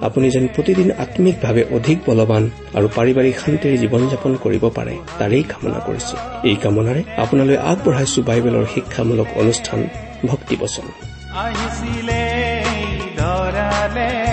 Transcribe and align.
আপুনি 0.00 0.30
যেন 0.30 0.48
প্ৰতিদিন 0.48 0.90
আম্মিকভাৱে 0.98 1.64
অধিক 1.72 1.98
বলৱান 2.06 2.50
আৰু 2.74 2.88
পাৰিবাৰিক 2.96 3.34
শান্তিৰে 3.38 3.76
জীৱন 3.76 4.08
যাপন 4.08 4.36
কৰিব 4.36 4.64
পাৰে 4.74 4.94
তাৰেই 5.18 5.42
কামনা 5.42 5.80
কৰিছো। 5.86 6.16
এই 6.44 6.56
কামনাৰে 6.56 7.02
আপোনালৈ 7.16 7.56
আগবঢ়াইছো 7.56 8.22
বাইবেলৰ 8.22 8.64
শিক্ষামূলক 8.74 9.26
অনুষ্ঠান 9.36 9.86
ভক্তিবচন। 10.26 10.86
আহিছিলে 11.32 12.22
ধৰালে 13.16 14.25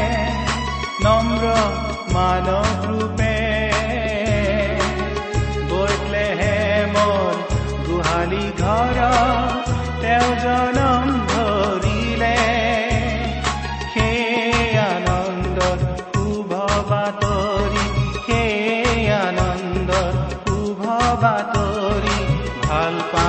ভাল 22.94 23.23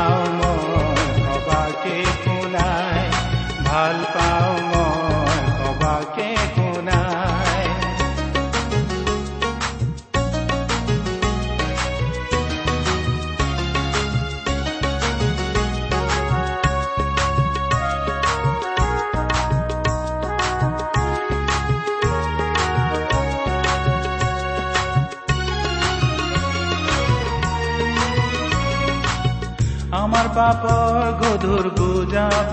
পাপৰ 30.34 30.94
গধুৰ 31.18 31.66
বুজাব 31.78 32.52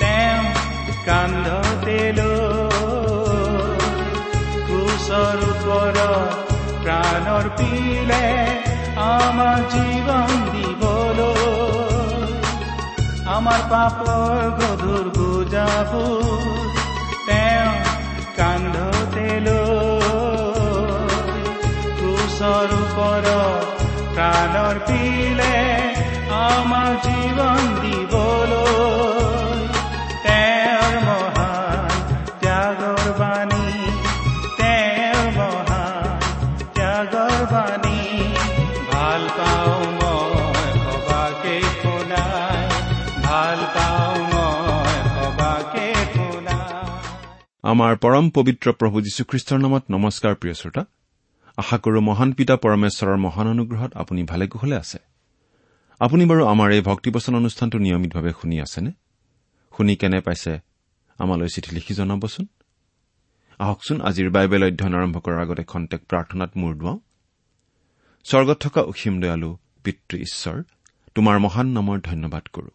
তেওঁ 0.00 0.40
কান্ধতে 1.06 1.98
ক্ৰুচৰ 4.66 5.44
ওপৰত 5.48 6.00
প্ৰাণৰ 6.84 7.46
পিলে 7.58 8.24
আমাৰ 9.04 9.60
জীৱন 9.74 10.34
দিবলৈ 10.54 11.36
আমাৰ 13.36 13.62
পাপৰ 13.72 14.42
গধুৰ 14.60 15.06
বুজাব 15.18 15.92
তেওঁ 17.28 17.72
কান্ধতে 18.36 19.28
ক্ৰুচৰ 21.98 22.68
ওপৰত 22.80 23.30
প্ৰাণৰ 24.14 24.76
পিলে 24.88 25.52
আমাৰ 26.32 26.92
জীৱন 27.04 27.62
দিবলৈ 27.82 29.60
তেওঁৰ 30.24 30.94
মহান 31.08 31.92
ত্যাগৰ 32.42 33.06
বাণী 33.20 33.66
তেওঁৰ 34.60 35.26
মহান 35.38 36.18
ত্যাগৰ 36.76 37.36
বাণী 37.52 38.00
ভাল 38.92 39.22
পাওঁ 39.38 39.82
মই 40.00 40.68
সবাকে 40.84 41.56
শুনাই 41.82 42.60
ভাল 43.26 43.60
পাওঁ 43.76 44.16
মই 44.32 44.96
সবাকে 45.16 45.86
শুনাই 46.14 46.60
আমাৰ 47.64 47.92
পৰম 48.04 48.24
পবিত্ৰ 48.36 48.66
প্ৰভু 48.80 48.96
যীশুখ্ৰীষ্টৰ 49.06 49.58
নামত 49.64 49.84
নমস্কাৰ 49.90 50.34
প্ৰিয় 50.34 50.54
শ্ৰোতা। 50.54 50.82
আশা 51.58 51.76
কৰো 51.84 52.00
মহান 52.08 52.30
পিতা 52.32 52.54
পৰমেশ্বৰৰ 52.56 53.18
মহান 53.26 53.46
অনুগ্ৰহত 53.54 53.90
আপুনি 53.94 54.22
ভালে 54.22 54.46
কুশলে 54.46 54.76
আছে। 54.76 54.98
আপুনি 56.02 56.24
বাৰু 56.24 56.46
আমাৰ 56.46 56.72
এই 56.72 56.80
ভক্তিবচন 56.80 57.34
অনুষ্ঠানটো 57.34 57.78
নিয়মিতভাৱে 57.78 58.32
শুনি 58.40 58.60
আছেনে? 58.60 58.90
শুনি 59.76 59.96
কেনে 59.96 60.20
পাইছে 60.20 60.60
আমালৈ 61.18 61.48
চিঠি 61.54 61.74
লিখি 61.74 61.94
জনাবচোন। 61.94 62.46
আহকচোন 63.58 64.00
আজিৰ 64.00 64.30
বাইবেল 64.30 64.64
অধ্যয়ন 64.64 64.94
আৰম্ভ 64.94 65.18
কৰাৰ 65.18 65.40
আগতে 65.40 65.64
খন্তেক 65.64 66.00
প্ৰাৰ্থনাত 66.08 66.50
মূৰ 66.56 66.74
দুৱাওঁ। 66.74 66.98
স্বৰ্গত 68.24 68.56
থকা 68.60 68.80
অসীম 68.80 69.20
দয়ালু 69.20 69.56
পিতৃ 69.84 70.18
ঈশ্বৰ 70.18 70.62
তোমাৰ 71.14 71.38
মহান 71.38 71.66
নামৰ 71.66 72.00
ধন্যবাদ 72.00 72.42
কৰো। 72.52 72.68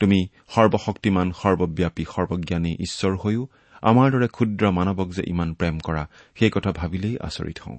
তুমি 0.00 0.28
সৰ্বশক্তিমান 0.48 1.32
সৰ্বব্যাপী 1.32 2.04
সৰ্বজ্ঞানী 2.04 2.76
ঈশ্বৰ 2.80 3.16
হৈও 3.16 3.48
আমাৰ 3.82 4.10
দৰে 4.10 4.28
ক্ষুদ্ৰ 4.28 4.70
মানৱক 4.70 5.12
যে 5.12 5.22
ইমান 5.26 5.54
প্ৰেম 5.54 5.78
কৰা 5.78 6.08
সেই 6.38 6.50
কথা 6.50 6.72
ভাবিলেই 6.72 7.18
আচৰিত 7.18 7.60
হওঁ। 7.60 7.78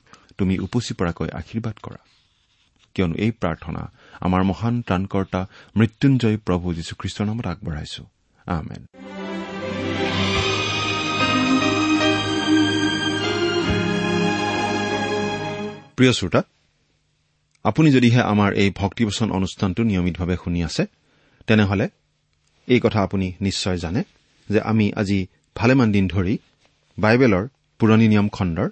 তুমি 0.41 0.55
উপচি 0.65 0.93
পৰাকৈ 0.99 1.29
আশীৰ্বাদ 1.39 1.75
কৰা। 1.85 2.01
কিয়নো 2.95 3.15
এই 3.25 3.31
প্ৰাৰ্থনা 3.41 3.81
আমাৰ 4.25 4.41
মহান 4.43 4.75
ত্ৰাণকৰ্তা 4.87 5.41
মৃত্যুঞ্জয় 5.77 6.37
প্ৰভু 6.47 6.67
যীশুখ্ৰীষ্টৰ 6.77 7.25
নামত 7.29 7.45
আগবঢ়াইছো। 7.53 8.01
প্ৰিয় 15.97 16.13
শ্ৰোতা 16.13 16.41
আপুনি 17.65 17.89
যদিহে 17.91 18.21
আমাৰ 18.33 18.49
এই 18.53 18.69
ভক্তিবচন 18.81 19.27
অনুষ্ঠানটো 19.31 19.81
নিয়মিতভাৱে 19.83 20.35
শুনি 20.43 20.59
আছে 20.63 20.83
তেনেহলে 21.47 21.85
এই 22.67 22.79
কথা 22.79 22.99
আপুনি 23.03 23.27
নিশ্চয় 23.41 23.77
জানে 23.77 24.01
যে 24.49 24.59
আমি 24.71 24.85
আজি 24.95 25.19
ভালেমান 25.55 25.89
দিন 25.91 26.05
ধৰি 26.07 26.33
বাইবেলৰ 26.97 27.43
পুৰণি 27.79 28.07
নিয়ম 28.07 28.27
খণ্ডৰ 28.29 28.69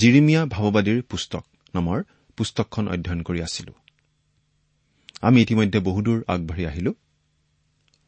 জিৰিমিয়া 0.00 0.42
ভাৱবাদীৰ 0.54 1.00
পুস্তক 1.10 1.44
নামৰ 1.74 1.98
পুস্তকখন 2.38 2.84
অধ্যয়ন 2.94 3.20
কৰি 3.28 3.40
আছিলো। 3.48 3.72
আমি 5.26 5.38
ইতিমধ্যে 5.44 5.78
বহুদূৰ 5.88 6.18
আগবাঢ়ি 6.34 6.64
আহিলো 6.70 6.92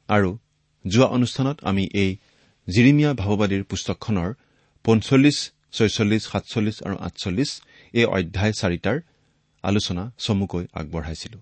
আৰু 0.09 0.31
যোৱা 0.85 1.07
অনুষ্ঠানত 1.17 1.57
আমি 1.71 1.85
এই 2.03 2.11
জিৰিমিয়া 2.69 3.11
ভাৱবাদীৰ 3.23 3.63
পুস্তকখনৰ 3.71 4.31
পঞ্চল্লিছ 4.85 5.39
ছয়চল্লিছ 5.77 6.23
সাতচল্লিছ 6.33 6.77
আৰু 6.87 6.97
আঠচল্লিছ 7.07 7.51
এই 7.99 8.05
অধ্যায় 8.17 8.55
চাৰিটাৰ 8.61 8.97
আলোচনা 9.65 10.03
চমুকৈ 10.25 10.65
আগবঢ়াইছিলো। 10.81 11.39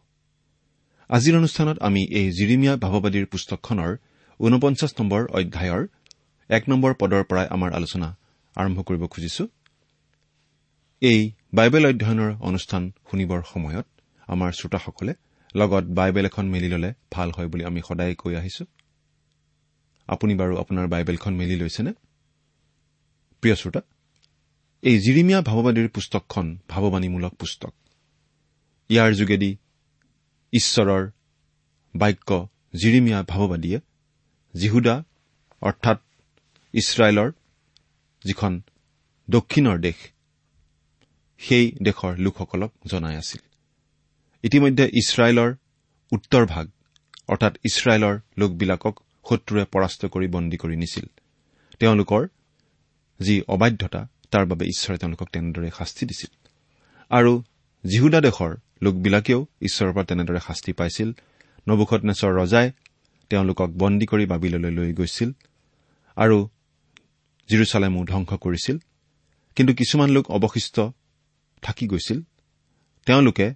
আজিৰ 1.10 1.34
অনুষ্ঠানত 1.40 1.76
আমি 1.88 2.02
এই 2.20 2.26
জিৰিমিয়া 2.38 2.74
ভাৱবাদীৰ 2.84 3.26
পুস্তকখনৰ 3.32 3.92
ঊনপঞ্চাছ 4.40 4.92
নম্বৰ 5.00 5.22
অধ্যায়ৰ 5.38 5.82
এক 6.50 6.62
নম্বৰ 6.70 6.92
পদৰ 7.00 7.22
পৰাই 7.30 7.46
আমাৰ 7.56 7.70
আলোচনা 7.78 8.08
আৰম্ভ 8.56 8.78
কৰিব 8.88 9.04
খুজিছো। 9.14 9.44
এই 11.10 11.20
বাইবেল 11.54 11.84
অধ্যয়নৰ 11.86 12.30
অনুষ্ঠান 12.40 12.82
শুনিবৰ 13.10 13.40
সময়ত 13.52 13.86
আমাৰ 14.28 14.50
শ্ৰোতাসকলে 14.52 15.12
লগত 15.54 15.84
বাইবেল 15.84 16.24
এখন 16.26 16.44
মেলি 16.48 16.68
ললে 16.68 16.90
ভাল 17.10 17.28
হয় 17.30 17.48
বুলি 17.48 17.64
আমি 17.64 17.80
সদায় 17.88 18.14
কৈ 18.14 18.34
আহিছো। 18.34 18.64
আপুনি 20.08 20.32
বাৰু 20.34 20.54
আপোনাৰ 20.56 20.86
বাইবেলখন 20.88 21.32
মেলি 21.34 21.56
লৈছেনে? 21.56 21.92
প্ৰিয় 23.42 23.54
শ্ৰোতা 23.54 23.80
এই 24.82 24.96
জিৰিমীয়া 25.00 25.40
ভাৱবাদীৰ 25.40 25.88
পুস্তকখন 25.88 26.46
ভাৱবাণীমূলক 26.68 27.32
পুস্তক। 27.34 27.72
ইয়াৰ 28.90 29.10
যোগেদি 29.14 29.50
ঈশ্বৰৰ 30.52 31.04
বাক্য 31.94 32.30
জিৰিমীয়া 32.74 33.20
ভাৱবাদীয়ে 33.22 33.78
জিহুদা 34.54 34.96
অৰ্থাৎ 35.62 35.98
ইছৰাইলৰ 36.74 37.30
যিখন 38.24 38.52
দক্ষিণৰ 39.28 39.78
দেশ 39.78 39.98
সেই 41.38 41.72
দেশৰ 41.82 42.18
লোকসকলক 42.18 42.72
জনাই 42.86 43.16
আছিল। 43.16 43.40
ইতিমধ্যে 44.42 44.90
ইছৰাইলৰ 44.92 45.54
উত্তৰ 46.12 46.46
ভাগ 46.46 46.70
অৰ্থাৎ 47.28 47.56
ইছৰাইলৰ 47.64 48.20
লোকবিলাকক 48.38 49.00
শত্ৰুৱে 49.28 49.64
পৰাস্ত 49.64 50.06
কৰি 50.06 50.26
বন্দী 50.26 50.56
কৰি 50.56 50.76
নিছিল। 50.76 51.06
তেওঁলোকৰ 51.78 52.28
যি 53.20 53.42
অবাধ্যতা 53.48 54.08
তাৰ 54.30 54.46
বাবে 54.46 54.64
ঈশ্বৰে 54.66 54.98
তেওঁলোকক 54.98 55.28
তেনেদৰে 55.32 55.70
শাস্তি 55.78 56.06
দিছিল। 56.06 56.48
আৰু 57.10 57.42
জিহুদা 57.86 58.20
দেশৰ 58.20 58.56
লোকবিলাকেও 58.82 59.46
ঈশ্বৰৰ 59.60 59.92
পৰা 59.92 60.04
তেনেদৰে 60.04 60.40
শাস্তি 60.46 60.72
পাইছিল। 60.72 61.12
নবুখত 61.68 62.04
নেচৰ 62.04 62.32
ৰজাই 62.34 62.72
তেওঁলোকক 63.30 63.70
বন্দী 63.70 64.06
কৰি 64.06 64.26
বাবিললৈ 64.26 64.70
লৈ 64.70 64.92
গৈছিল 64.92 65.32
আৰু 66.16 66.48
জিৰচালেমো 67.48 68.04
ধ্বংস 68.04 68.32
কৰিছিল। 68.32 68.78
কিন্তু 69.56 69.74
কিছুমান 69.74 70.10
লোক 70.10 70.30
অৱশিষ্ট 70.30 70.80
থাকি 71.66 71.84
গৈছিল। 71.86 72.18
তেওঁলোকে 73.06 73.46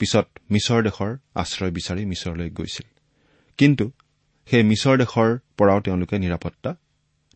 পিছত 0.00 0.26
মিছৰ 0.50 0.80
দেশৰ 0.82 1.12
আশ্ৰয় 1.34 1.72
বিচাৰি 1.78 2.02
মিছৰলৈ 2.12 2.48
গৈছিল। 2.50 2.86
কিন্তু 3.58 3.84
সেই 4.48 4.62
মিছৰ 4.62 4.94
দেশৰ 5.02 5.28
পৰাও 5.58 5.80
তেওঁলোকে 5.80 6.16
নিৰাপত্তা 6.18 6.70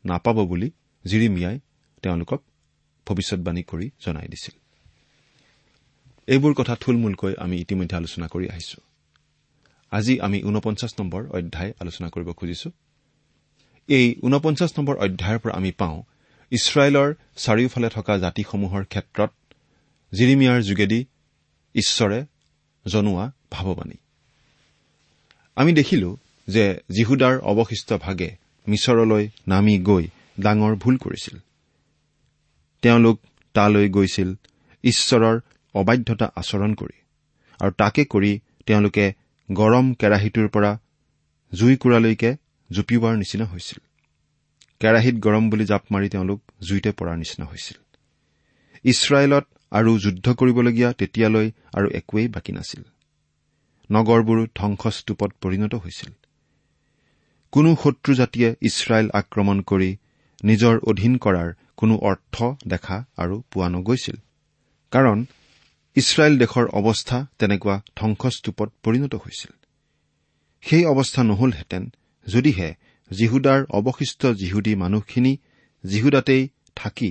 নাপাব 0.05 0.37
বুলি 0.51 0.69
জিৰিমিয়াই 1.05 1.57
তেওঁলোকক 2.03 2.41
ভৱিষ্যৎবাণী 3.07 3.63
কৰি 3.63 3.87
জনাই 4.05 4.29
দিছিল। 4.29 4.55
এইবোৰ 6.29 6.53
কথা 6.55 6.75
থুলমূলকৈ 6.77 7.33
আমি 7.39 7.57
ইতিমধ্যে 7.57 7.97
আলোচনা 7.97 8.27
কৰি 8.27 8.47
আহিছো। 8.49 8.79
আজি 9.93 10.15
আমি 10.21 10.39
ঊনপঞ্চাছ 10.43 10.93
নম্বৰ 11.01 11.23
অধ্যায় 11.29 11.73
আলোচনা 11.81 12.09
কৰিব 12.09 12.29
খুজিছো। 12.33 12.69
এই 13.89 14.07
ঊনপঞ্চাছ 14.23 14.71
নম্বৰ 14.79 14.97
অধ্যায়ৰ 14.97 15.39
পৰা 15.39 15.55
আমি 15.55 15.71
পাওঁ 15.73 15.99
ইছৰাইলৰ 16.53 17.09
চাৰিওফালে 17.37 17.89
থকা 17.89 18.13
জাতিসমূহৰ 18.19 18.83
ক্ষেত্ৰত 18.85 19.31
জিৰিমিয়াৰ 20.13 20.63
যোগেদি 20.63 21.05
ঈশ্বৰে 21.75 22.25
জনোৱা 22.87 23.33
ভাৱবাণী। 23.51 23.99
আমি 25.57 25.73
দেখিলো 25.73 26.17
যে 26.49 26.81
জিহুদাৰ 26.91 27.39
অৱশিষ্ট 27.39 27.93
ভাগে 27.93 28.37
মিছৰলৈ 28.69 29.29
নামি 29.49 29.79
গৈ 29.79 30.09
ডাঙৰ 30.41 30.77
ভুল 30.77 30.97
কৰিছিল। 30.97 31.39
তেওঁলোক 32.83 33.21
তালৈ 33.55 33.89
গৈছিল 33.89 34.35
ঈশ্বৰৰ 34.85 35.41
অবাধ্যতা 35.75 36.27
আচৰণ 36.37 36.75
কৰি 36.75 36.97
আৰু 37.61 37.71
তাকে 37.71 38.05
কৰি 38.05 38.41
তেওঁলোকে 38.67 39.13
গৰম 39.51 39.95
কেৰাহীটোৰ 39.95 40.49
পৰা 40.49 40.79
জুইকুৰালৈকে 41.55 42.37
জুপিওৱাৰ 42.71 43.15
নিচিনা 43.17 43.45
হৈছিল। 43.45 43.79
কেৰাহীত 44.81 45.15
গৰম 45.15 45.51
বুলি 45.51 45.65
জাপ 45.65 45.83
মাৰি 45.91 46.09
তেওঁলোক 46.09 46.41
জুইতে 46.63 46.93
পৰাৰ 46.93 47.17
নিচিনা 47.17 47.47
হৈছিল। 47.47 47.79
ইছৰাইলত 48.85 49.47
আৰু 49.73 49.91
যুদ্ধ 49.99 50.27
কৰিবলগীয়া 50.35 50.93
তেতিয়ালৈ 50.93 51.49
আৰু 51.75 51.87
একোৱেই 51.91 52.29
বাকী 52.29 52.53
নাছিল। 52.53 52.83
নগৰবোৰ 53.91 54.39
ধ্বংসস্তূপত 54.57 55.31
পৰিণত 55.41 55.75
হৈছিল। 55.75 56.11
কোনো 57.53 57.71
শত্ৰু 57.75 58.15
জাতিয়ে 58.15 58.49
ইছৰাইল 58.63 59.07
আক্ৰমণ 59.15 59.61
কৰি 59.61 59.91
নিজৰ 60.45 60.75
অধীন 60.87 61.15
কৰাৰ 61.17 61.49
কোনো 61.77 61.95
অৰ্থ 61.97 62.37
দেখা 62.67 62.97
আৰু 63.17 63.43
পোৱা 63.51 63.69
নগৈছিল। 63.69 64.17
কাৰণ 64.93 65.19
ইছৰাইল 65.97 66.35
দেশৰ 66.39 66.67
অৱস্থা 66.73 67.27
তেনেকুৱা 67.39 67.77
ধ্বংসস্তূপত 67.97 68.69
পৰিণত 68.83 69.15
হৈছিল। 69.15 69.53
সেই 70.63 70.85
অৱস্থা 70.85 71.23
নহলহেঁতেন 71.23 71.83
যদিহে 72.27 72.69
জিহুদাৰ 73.11 73.61
অৱশিষ্ট 73.71 74.27
জিহুদী 74.27 74.75
মানুহখিনি 74.75 75.33
জিহুদাতেই 75.85 76.49
থাকি 76.77 77.11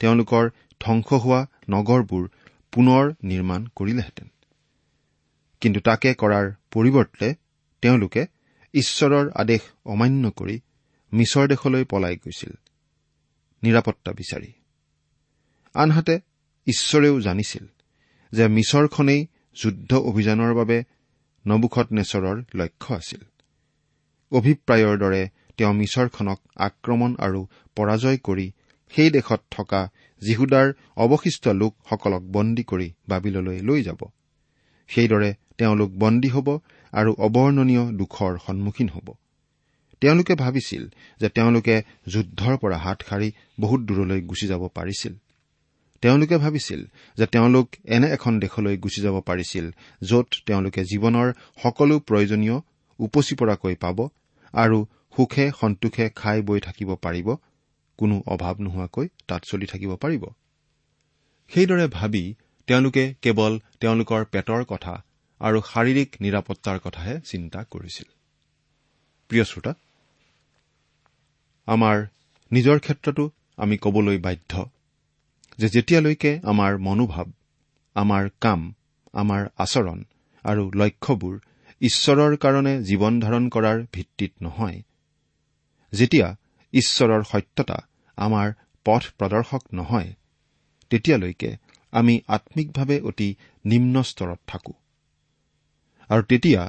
তেওঁলোকৰ 0.00 0.44
ধ্বংস 0.80 1.12
হোৱা 1.12 1.46
নগৰবোৰ 1.70 2.28
পুনৰ 2.72 3.12
নিৰ্মাণ 3.24 3.66
কৰিলেহেঁতেন। 3.74 4.28
কিন্তু 5.60 5.80
তাকে 5.80 6.14
কৰাৰ 6.14 6.52
পৰিৱৰ্তে 6.70 7.34
তেওঁলোকে 7.82 8.26
ঈশ্বৰৰ 8.74 9.30
আদেশ 9.34 9.60
অমান্য 9.84 10.30
কৰি 10.30 10.60
মিছৰ 11.12 11.48
দেশলৈ 11.48 11.84
পলাই 11.84 12.16
গৈছিল। 12.16 12.52
নিৰাপত্তা 13.62 14.12
বিচাৰি। 14.12 14.52
আনহাতে 15.74 16.20
ঈশ্বৰেও 16.66 17.20
জানিছিল 17.20 17.66
যে 18.32 18.48
মিছৰখনেই 18.48 19.26
যুদ্ধ 19.56 19.94
অভিযানৰ 19.94 20.54
বাবে 20.54 20.84
নবুখত 21.46 21.92
নেচৰৰ 21.92 22.42
লক্ষ্য 22.54 22.94
আছিল। 22.94 23.20
অভিপ্ৰায়ৰ 24.32 24.98
দৰে 24.98 25.28
তেওঁ 25.56 25.72
মিছৰখনক 25.72 26.40
আক্ৰমণ 26.56 27.16
আৰু 27.18 27.46
পৰাজয় 27.76 28.18
কৰি 28.18 28.52
সেই 28.88 29.10
দেশত 29.10 29.40
থকা 29.50 29.90
জিহুদাৰ 30.26 30.66
অৱশিষ্ট 30.96 31.44
লোকসকলক 31.60 32.22
বন্দী 32.32 32.62
কৰি 32.62 32.88
বাবিললৈ 33.08 33.58
লৈ 33.60 33.80
যাব। 33.82 34.00
সেইদৰে 34.90 35.30
তেওঁলোক 35.58 35.90
বন্দী 35.98 36.28
হ'ব 36.28 36.48
আৰু 36.92 37.10
অৱৰ্ণনীয় 37.26 37.84
দুখৰ 37.92 38.32
সন্মুখীন 38.46 38.88
হ'ব। 38.88 39.08
তেওঁলোকে 40.02 40.34
ভাবিছিল 40.34 40.82
যে 41.20 41.28
তেওঁলোকে 41.28 41.76
যুদ্ধৰ 42.08 42.54
পৰা 42.56 42.78
হাত 42.78 42.98
সাৰি 43.08 43.28
বহুত 43.60 43.80
দূৰলৈ 43.80 44.20
গুচি 44.20 44.46
যাব 44.46 44.62
পাৰিছিল। 44.74 45.14
তেওঁলোকে 46.02 46.36
ভাবিছিল 46.36 46.80
যে 47.18 47.26
তেওঁলোক 47.26 47.66
এনে 47.84 48.08
এখন 48.10 48.32
দেশলৈ 48.40 48.76
গুচি 48.76 49.00
যাব 49.02 49.16
পাৰিছিল 49.20 49.66
য'ত 50.02 50.28
তেওঁলোকে 50.46 50.82
জীৱনৰ 50.84 51.28
সকলো 51.62 51.94
প্ৰয়োজনীয় 52.08 52.56
উপচি 52.98 53.34
পৰাকৈ 53.34 53.74
পাব 53.74 53.98
আৰু 54.54 54.78
সুখে 55.16 55.44
সন্তোষে 55.60 56.06
খাই 56.16 56.38
বৈ 56.42 56.58
থাকিব 56.60 56.90
পাৰিব 57.02 57.28
কোনো 57.98 58.22
অভাৱ 58.26 58.54
নোহোৱাকৈ 58.60 59.08
তাত 59.28 59.42
চলি 59.44 59.66
থাকিব 59.66 59.96
পাৰিব। 59.96 60.24
সেইদৰে 61.50 61.86
ভাবি 61.88 62.34
তেওঁলোকে 62.68 63.14
কেৱল 63.22 63.58
তেওঁলোকৰ 63.80 64.24
পেটৰ 64.24 64.64
কথা 64.64 64.94
আৰু 65.40 65.58
শাৰীৰিক 65.60 66.10
নিৰাপত্তাৰ 66.20 66.78
কথাহে 66.78 67.20
চিন্তা 67.20 67.64
কৰিছিল। 67.64 68.08
আমাৰ 71.68 72.06
নিজৰ 72.52 72.78
ক্ষেত্ৰতো 72.78 73.30
আমি 73.56 73.76
কবলৈ 73.76 74.18
বাধ্য 74.18 74.52
যে 75.58 75.68
যেতিয়ালৈকে 75.68 76.40
আমাৰ 76.44 76.78
মনোভাৱ 76.78 77.28
আমাৰ 77.96 78.28
কাম 78.40 78.60
আমাৰ 79.14 79.42
আচৰণ 79.58 80.04
আৰু 80.44 80.70
লক্ষ্যবোৰ 80.74 81.34
ঈশ্বৰৰ 81.80 82.36
কাৰণে 82.36 82.82
জীৱন 82.82 83.20
ধাৰণ 83.20 83.48
কৰাৰ 83.48 83.78
ভিত্তিত 83.92 84.32
নহয় 84.42 84.82
যেতিয়া 85.92 86.36
ঈশ্বৰৰ 86.74 87.22
সত্যতা 87.22 87.78
আমাৰ 88.18 88.48
পথ 88.86 89.02
প্ৰদৰ্শক 89.18 89.62
নহয়। 89.72 90.10
তেতিয়ালৈকে 90.90 91.50
আমি 91.92 92.14
আম্মিকভাৱে 92.28 92.96
অতি 93.00 93.28
নিম্ন 93.64 93.94
স্তৰত 94.02 94.40
থাকো। 94.46 94.72
আৰু 96.10 96.22
তেতিয়া 96.22 96.62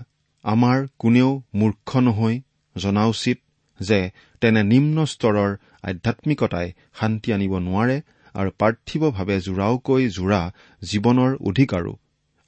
আমাৰ 0.44 0.78
কোনেও 1.00 1.30
মূৰ্খ 1.54 1.90
নহৈ 1.98 2.36
জনা 2.76 3.04
উচিত 3.06 3.38
যে 3.80 4.00
তেনে 4.42 4.62
নিম্ন 4.64 4.98
স্তৰৰ 5.06 5.52
আধ্যামিকতাই 5.84 6.68
শান্তি 7.00 7.30
আনিব 7.34 7.54
নোৱাৰে 7.58 7.98
আৰু 8.36 8.50
পাৰ্থিৱভাৱে 8.62 9.38
জোৰাওকৈ 9.40 10.04
জোৰা 10.10 10.42
জীৱনৰ 10.82 11.32
অধিকাৰো 11.50 11.94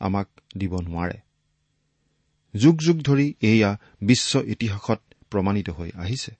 আমাক 0.02 0.28
দিব 0.58 0.74
নোৱাৰে। 0.82 1.18
যুগ 2.54 2.76
যুগ 2.82 2.98
ধৰি 3.02 3.28
এয়া 3.42 3.72
বিশ্ব 4.02 4.32
ইতিহাসত 4.48 5.00
প্ৰমাণিত 5.32 5.68
হৈ 5.70 5.90
আহিছে। 5.96 6.32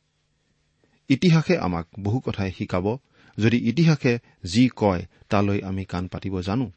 ইতিহাসে 1.10 1.58
আমাক 1.58 1.88
বহু 2.00 2.20
কথাই 2.20 2.52
শিকাব। 2.52 2.98
যদি 3.38 3.70
ইতিহাসে 3.70 4.20
যি 4.44 4.70
কয় 4.76 5.06
তালৈ 5.30 5.62
আমি 5.62 5.86
কাণ 5.86 6.08
পাতিব 6.08 6.42
জানো। 6.42 6.72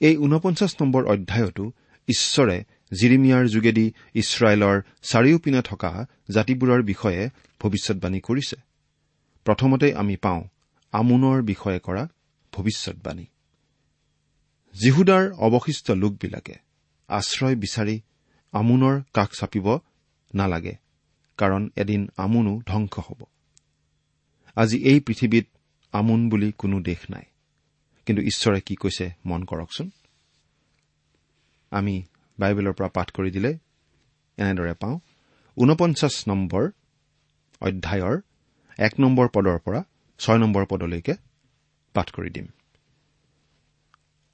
এই 0.00 0.16
ঊনপঞ্চাছ 0.16 0.76
নম্বৰ 0.80 1.04
অধ্যায়তো 1.04 1.72
ঈশ্বৰে 2.08 2.64
জিৰিমিয়াৰ 3.00 3.46
যোগেদি 3.46 3.92
ইছৰাইলৰ 4.14 4.82
চাৰিওপিনে 5.02 5.62
থকা 5.62 6.06
জাতিবোৰৰ 6.30 6.82
বিষয়ে 6.82 7.30
ভৱিষ্যৎবাণী 7.60 8.20
কৰিছে। 8.20 8.56
প্ৰথমতে 9.44 9.94
আমি 9.94 10.16
পাওঁ 10.16 10.42
আমোনৰ 10.92 11.42
বিষয়ে 11.42 11.78
কৰা 11.78 12.08
ভৱিষ্যৎবাণী 12.52 13.24
জিহুদাৰ 14.82 15.32
অৱশিষ্ট 15.32 15.90
লোকবিলাকে 15.90 16.54
আশ্ৰয় 17.08 17.56
বিচাৰি 17.56 18.00
আমোনৰ 18.52 19.00
কাষ 19.14 19.28
চাপিব 19.40 19.78
নালাগে। 20.34 20.76
কাৰণ 21.36 21.70
এদিন 21.76 22.08
আমোনো 22.16 22.60
ধ্বংস 22.66 22.98
হ'ব। 22.98 23.22
আজি 24.56 24.78
এই 24.78 25.00
পৃথিৱীত 25.00 25.46
আমোন 25.92 26.28
বুলি 26.28 26.52
কোনো 26.52 26.80
দেশ 26.80 27.10
নাই। 27.10 27.22
কিন্তু 28.06 28.22
ঈশ্বৰে 28.22 28.60
কি 28.60 28.74
কৈছে 28.74 29.10
মন 29.26 29.44
কৰকচোন। 29.44 29.90
আমি 31.70 32.02
বাইবেলৰ 32.38 32.72
পৰা 32.72 32.88
পাঠ 32.88 33.10
কৰি 33.10 33.30
দিলে 33.30 33.58
এনেদৰে 34.36 34.74
পাওঁ। 34.74 34.98
ঊনপঞ্চাছ 35.56 36.28
নম্বৰ 36.28 36.70
অধ্যায়ৰ 37.60 38.20
এক 38.78 39.00
নম্বৰ 39.00 39.28
পদৰ 39.28 39.58
পৰা 39.58 39.84
ছয় 40.18 40.38
নম্বৰ 40.38 40.66
পদলৈকে 40.66 41.14
পাঠ 41.92 42.10
কৰি 42.10 42.30
দিম। 42.30 42.46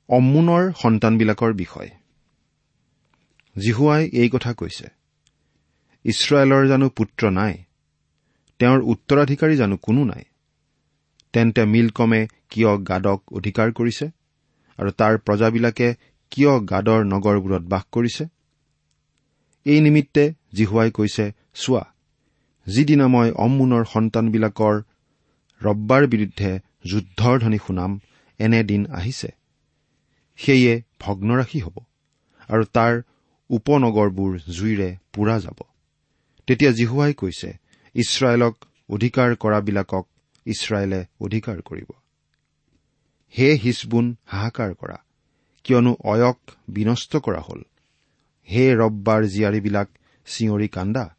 অম্মুনৰ 0.08 0.72
সন্তানবিলাকৰ 0.72 1.52
বিষয়। 1.52 1.90
জিহুৱাই 3.58 4.08
এই 4.12 4.30
কথা 4.30 4.54
কৈছে। 4.54 4.97
ইছৰাইলৰ 6.04 6.64
জানো 6.68 6.86
পুত্ৰ 6.88 7.30
নাই 7.30 7.54
তেওঁৰ 8.60 8.80
উত্তৰাধিকাৰী 8.92 9.54
জানো 9.56 9.76
কোনো 9.76 10.02
নাই। 10.04 10.24
তেন্তে 11.34 11.62
মিলকমে 11.64 12.20
কিয় 12.50 12.70
গাদক 12.88 13.20
অধিকাৰ 13.38 13.68
কৰিছে 13.78 14.06
আৰু 14.78 14.90
তাৰ 15.00 15.14
প্ৰজাবিলাকে 15.26 15.88
কিয় 16.32 16.52
গাদৰ 16.70 17.00
নগৰবোৰত 17.04 17.64
বাস 17.72 17.84
কৰিছে? 17.92 18.24
এই 19.66 19.78
নিমিত্তে 19.80 20.24
জিহুৱাই 20.52 20.90
কৈছে 20.90 21.24
চোৱা 21.54 21.84
যিদিনা 22.66 23.06
মই 23.08 23.28
অম্মুনৰ 23.44 23.84
সন্তানবিলাকৰ 23.92 24.74
ৰব্বাৰ 25.60 26.02
বিৰুদ্ধে 26.06 26.50
যুদ্ধৰ 26.90 27.34
ধ্বনি 27.42 27.58
শুনাম 27.66 27.90
এনে 28.40 28.60
দিন 28.62 28.82
আহিছে। 28.98 29.30
সেয়ে 30.38 30.74
ভগ্নৰাশী 31.00 31.58
হ'ব 31.60 31.76
আৰু 32.48 32.64
তাৰ 32.76 32.92
উপনগৰবোৰ 33.50 34.32
জুইৰে 34.56 34.88
পোৰা 35.12 35.36
যাব। 35.38 35.58
তেতিয়া 36.48 36.72
জিহুৱাই 36.72 37.14
কৈছে 37.14 37.48
ইছৰাইলক 37.94 38.54
অধিকাৰ 38.90 39.36
কৰাবিলাকক 39.36 40.04
ইছৰাইলে 40.46 41.04
অধিকাৰ 41.20 41.58
কৰিব। 41.60 41.90
হে 43.38 43.48
হিচবুন 43.54 44.16
হাহাকাৰ 44.26 44.74
কৰা। 44.74 44.96
কিয়নো 45.64 45.96
অয়ক 46.04 46.38
বিনষ্ট 46.68 47.16
কৰা 47.16 47.40
হ'ল। 47.40 47.62
হে 48.50 48.74
ৰব্বাৰ 48.74 49.22
জীয়াৰীবিলাক 49.24 49.88
চিঞৰি 50.26 50.68
কান্দা। 50.68 51.16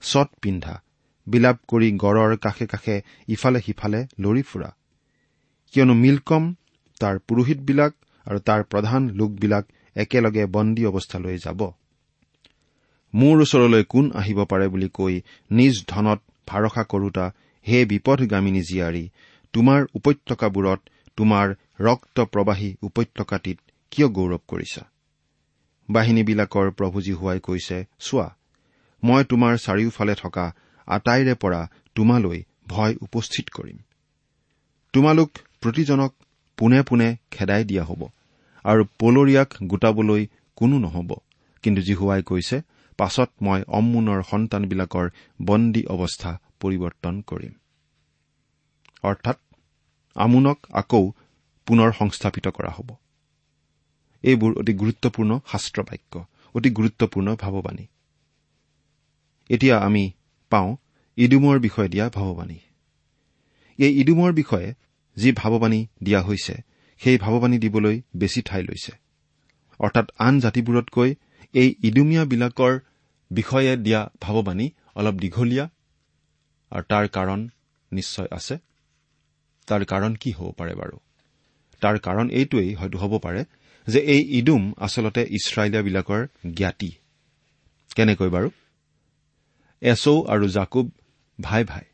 চট 0.00 0.28
পিন্ধা। 0.42 0.82
বিলাপ 1.26 1.58
কৰি 1.68 1.92
গড়ৰ 1.92 2.36
কাষে 2.36 2.66
কাষে 2.66 3.02
ইফালে 3.28 3.60
সিফালে 3.60 4.06
লৰি 4.20 4.42
ফুৰা। 4.42 4.70
কিয়নো 5.74 5.94
মিলকম 5.94 6.54
তাৰ 7.00 7.18
পুৰোহিতবিলাক 7.18 7.92
আৰু 8.26 8.38
তাৰ 8.38 8.64
প্ৰধান 8.64 9.10
লোকবিলাক 9.10 9.64
একেলগে 9.96 10.46
বন্দী 10.46 10.84
অৱস্থালৈ 10.84 11.38
যাব। 11.38 11.70
মোৰ 13.14 13.36
ওচৰলৈ 13.40 13.84
কোন 13.84 14.04
আহিব 14.14 14.38
পাৰে 14.44 14.66
বুলি 14.68 14.88
কৈ 14.88 15.14
নিজ 15.50 15.74
ধনত 15.88 16.20
ভাৰসা 16.46 16.82
কৰোতা 16.84 17.26
হে 17.66 17.78
বিপদগামিনী 17.84 18.62
জীয়াৰী 18.62 19.04
তোমাৰ 19.54 19.80
উপত্যকাবোৰত 19.94 20.80
তোমাৰ 21.18 21.46
ৰক্ত 21.80 22.16
প্ৰবাহী 22.32 22.70
উপত্যকাটিত 22.82 23.58
কিয় 23.92 24.08
গৌৰৱ 24.08 24.42
কৰিছা? 24.48 24.82
বাহিনীবিলাকৰ 25.88 26.66
প্ৰভুজী 26.70 27.12
হোৱাই 27.12 27.40
কৈছে 27.40 27.78
চোৱা 28.00 28.28
মই 29.02 29.22
তোমাৰ 29.24 29.52
চাৰিওফালে 29.58 30.14
থকা 30.14 30.44
আটাইৰে 30.88 31.34
পৰা 31.34 31.60
তোমালৈ 31.94 32.38
ভয় 32.68 32.94
উপস্থিত 33.00 33.46
কৰিম। 33.56 33.78
তোমালোক 34.94 35.30
প্ৰতিজনক 35.60 36.12
পোনে 36.58 36.80
পোনে 36.82 37.08
খেদাই 37.30 37.64
দিয়া 37.64 37.84
হ'ব 37.84 38.02
আৰু 38.64 38.82
পলৰীয়াক 38.98 39.50
গোটাবলৈ 39.62 40.22
কোনো 40.58 40.76
নহ'ব। 40.78 41.10
কিন্তু 41.64 41.80
জিহুৱাই 41.82 42.22
কৈছে 42.22 42.56
পাছত 42.98 43.30
মই 43.42 43.60
অম্মুনৰ 43.68 44.20
সন্তানবিলাকৰ 44.22 45.06
বন্দী 45.42 45.82
অৱস্থা 45.84 46.30
পৰিৱৰ্তন 46.60 47.22
কৰিম। 47.26 47.54
অৰ্থাৎ 49.02 49.38
আমোনক 50.16 50.58
আকৌ 50.72 51.02
পুনৰ 51.66 51.92
সংস্থাপিত 51.92 52.48
কৰা 52.48 52.70
হ'ব। 52.70 52.88
এইবোৰ 54.24 54.52
অতি 54.58 54.72
গুৰুত্বপূৰ্ণ 54.72 55.40
শাস্ত্ৰ 55.52 55.82
বাক্য 55.82 56.26
অতি 56.54 56.70
গুৰুত্বপূৰ্ণ 56.70 57.36
ভাৱবাণী। 57.36 57.86
এতিয়া 59.50 59.76
আমি 59.78 60.04
পাওঁ 60.50 60.76
ইডুমৰ 61.18 61.58
বিষয়ে 61.58 61.88
দিয়া 61.88 62.06
ভাৱবাণী। 62.08 62.58
এই 63.78 63.92
ইডুমৰ 64.00 64.32
বিষয়ে 64.32 64.74
যি 65.16 65.32
ভাৱবাণী 65.32 65.86
দিয়া 66.02 66.22
হৈছে 66.22 66.54
সেই 66.98 67.18
ভাৱবাণী 67.18 67.58
দিবলৈ 67.58 68.02
বেছি 68.16 68.42
ঠাই 68.42 68.62
লৈছে। 68.62 68.92
অৰ্থাৎ 69.80 70.06
আন 70.18 70.40
জাতিবোৰতকৈ 70.40 71.14
এই 71.54 71.68
ইডুমীয়াবিলাকৰ 71.82 72.80
বিষয়ে 73.30 73.76
দিয়া 73.76 74.00
ভাৱবাণী 74.20 74.66
অলপ 74.94 75.14
দীঘলীয়া 75.14 75.66
আৰু 76.72 76.84
তাৰ 76.88 77.04
কাৰণ 77.08 77.48
নিশ্চয় 77.92 78.28
আছে। 78.30 78.54
তাৰ 79.68 79.84
কাৰণ 79.84 80.12
কি 80.14 80.30
হ'ব 80.32 80.52
পাৰে 80.52 80.74
বাৰু? 80.74 80.96
তাৰ 81.82 81.96
কাৰণ 81.98 82.26
এইটোৱেই 82.30 82.74
হয়তো 82.74 82.98
হ'ব 82.98 83.18
পাৰে 83.18 83.44
যে 83.86 84.00
এই 84.14 84.22
ইডুম 84.38 84.62
আচলতে 84.76 85.22
ইছৰাইলীয়াবিলাকৰ 85.30 86.20
জ্ঞাতি। 86.54 86.90
কেনেকৈ 87.96 88.28
বাৰু? 88.28 88.48
এছৌ 89.82 90.14
আৰু 90.24 90.48
জাকুব 90.48 90.86
ভাই 91.40 91.64
ভাই। 91.64 91.84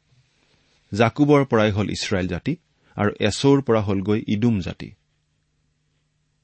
জাকুবৰ 0.93 1.45
পৰাই 1.45 1.71
হ'ল 1.71 1.89
ইছৰাইল 1.91 2.27
জাতি 2.29 2.57
আৰু 2.97 3.11
এছৌৰ 3.21 3.59
পৰা 3.63 3.81
হ'লগৈ 3.81 4.21
ইডুম 4.27 4.61
জাতি। 4.61 4.89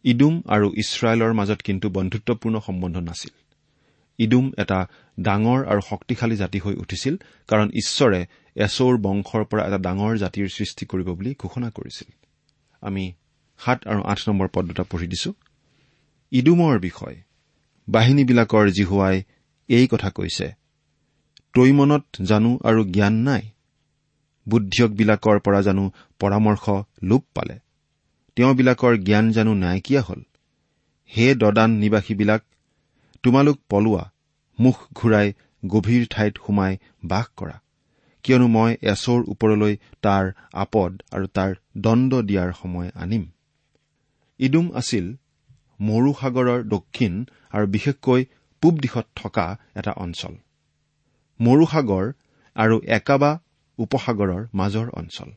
ইডুম 0.06 0.34
আৰু 0.46 0.66
ইছৰাইলৰ 0.76 1.32
মাজত 1.32 1.60
কিন্তু 1.62 1.86
বন্ধুত্বপূৰ্ণ 1.90 2.60
সম্বন্ধ 2.60 2.96
নাছিল। 2.96 3.34
ইডুম 4.18 4.52
এটা 4.58 4.78
ডাঙৰ 5.20 5.60
আৰু 5.66 5.80
শক্তিশালী 5.90 6.36
জাতি 6.36 6.58
হৈ 6.58 6.74
উঠিছিল 6.74 7.14
কাৰণ 7.48 7.68
ঈশ্বৰে 7.70 8.20
এছৌৰ 8.56 8.94
বংশৰ 8.96 9.44
পৰা 9.44 9.62
এটা 9.66 9.78
ডাঙৰ 9.78 10.12
জাতিৰ 10.16 10.48
সৃষ্টি 10.48 10.86
কৰিব 10.86 11.08
বুলি 11.10 11.34
ঘোষণা 11.38 11.70
কৰিছিল। 11.70 12.08
আমি 12.82 13.12
সাত 13.60 13.78
আৰু 13.86 14.00
আঠ 14.02 14.18
নম্বৰ 14.28 14.48
পদ 14.52 14.64
দুটা 14.66 14.84
পঢ়ি 14.90 15.06
দিছো। 15.06 15.30
ইডুমৰ 16.32 16.78
বিষয়। 16.78 17.16
বাহিনীবিলাকৰ 17.88 18.66
জিহুৱাই 18.70 19.22
এই 19.68 19.86
কথা 19.86 20.10
কৈছে 20.10 20.46
তৈমনত 21.54 22.04
জানো 22.22 22.50
আৰু 22.64 22.80
জ্ঞান 22.84 23.12
নাই। 23.12 23.42
বুদ্ধিয়কবিলাকৰ 24.48 25.38
পৰা 25.40 25.60
জানো 25.62 25.84
পৰামৰ্শ 26.20 26.64
লোপ 27.02 27.24
পালে। 27.34 27.65
তেওঁবিলাকৰ 28.36 28.94
জ্ঞান 28.96 29.26
জানো 29.32 29.52
নাইকিয়া 29.54 30.02
হ'ল। 30.02 30.20
হে 31.10 31.26
দদান 31.34 31.70
নিবাসীবিলাক 31.70 32.42
তোমালোক 33.22 33.56
পলোৱা 33.70 34.04
মুখ 34.58 34.76
ঘূৰাই 34.94 35.28
গভীৰ 35.66 36.02
ঠাইত 36.10 36.34
সোমাই 36.46 36.72
বাস 37.04 37.26
কৰা। 37.36 37.56
কিয়নো 38.24 38.46
মই 38.48 38.70
এছৰ 38.92 39.20
ওপৰলৈ 39.32 39.74
তাৰ 40.02 40.24
আপদ 40.52 40.92
আৰু 41.12 41.26
তাৰ 41.26 41.50
দণ্ড 41.76 42.12
দিয়াৰ 42.28 42.50
সময় 42.60 42.90
আনিম। 42.94 43.24
ইডুম 44.40 44.66
আছিল 44.74 45.06
মৰু 45.80 46.10
সাগৰৰ 46.20 46.60
দক্ষিণ 46.68 47.12
আৰু 47.50 47.66
বিশেষকৈ 47.66 48.20
পূব 48.62 48.74
দিশত 48.78 49.06
থকা 49.16 49.46
এটা 49.78 49.92
অঞ্চল। 50.04 50.34
মৰু 51.40 51.64
সাগৰ 51.66 52.04
আৰু 52.56 52.76
একাবা 52.98 53.32
উপসাগৰৰ 53.78 54.42
মাজৰ 54.54 54.86
অঞ্চল। 54.90 55.28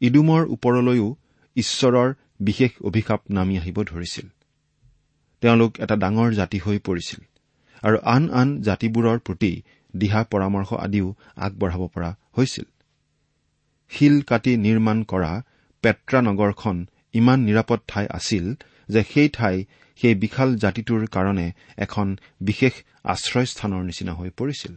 ইডুমৰ 0.00 0.42
ওপৰলৈও 0.54 1.08
ঈশ্বৰৰ 1.56 2.08
বিশেষ 2.40 2.72
অভিশাপ 2.82 3.20
নামি 3.30 3.54
আহিব 3.58 3.78
ধৰিছিল। 3.82 4.26
তেওঁলোক 5.42 5.72
এটা 5.78 5.96
ডাঙৰ 5.96 6.30
জাতি 6.34 6.58
হৈ 6.58 6.78
পৰিছিল 6.78 7.20
আৰু 7.82 7.96
আন 8.04 8.22
আন 8.30 8.48
জাতিবোৰৰ 8.62 9.18
প্ৰতি 9.18 9.52
দিহা 9.94 10.20
পৰামৰ্শ 10.24 10.70
আদিও 10.86 11.06
আগবঢ়াব 11.36 11.82
পৰা 11.86 12.10
হৈছিল। 12.36 12.66
শিল 13.92 14.16
কাটি 14.22 14.52
নিৰ্মাণ 14.56 14.98
কৰা 15.02 15.32
পেট্ৰা 15.84 16.20
নগৰখন 16.20 16.76
ইমান 17.14 17.38
নিৰাপদ 17.40 17.80
ঠাই 17.88 18.06
আছিল 18.18 18.44
যে 18.88 19.00
সেই 19.02 19.28
ঠাই 19.28 19.56
সেই 20.00 20.14
বিশাল 20.14 20.50
জাতিটোৰ 20.56 21.02
কাৰণে 21.06 21.46
এখন 21.76 22.06
বিশেষ 22.40 22.74
আশ্ৰয়স্থানৰ 23.04 23.82
নিচিনা 23.84 24.12
হৈ 24.12 24.30
পৰিছিল। 24.30 24.72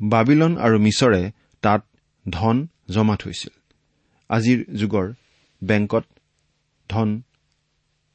বাবিলন 0.00 0.52
আৰু 0.56 0.76
মিছৰে 0.78 1.22
তাত 1.62 1.80
ধন 2.26 2.56
জমা 2.90 3.16
থৈছিল। 3.16 3.52
আজিৰ 4.30 4.58
যুগৰ 4.74 5.06
বেংকত 5.62 6.04
ধন 6.90 7.08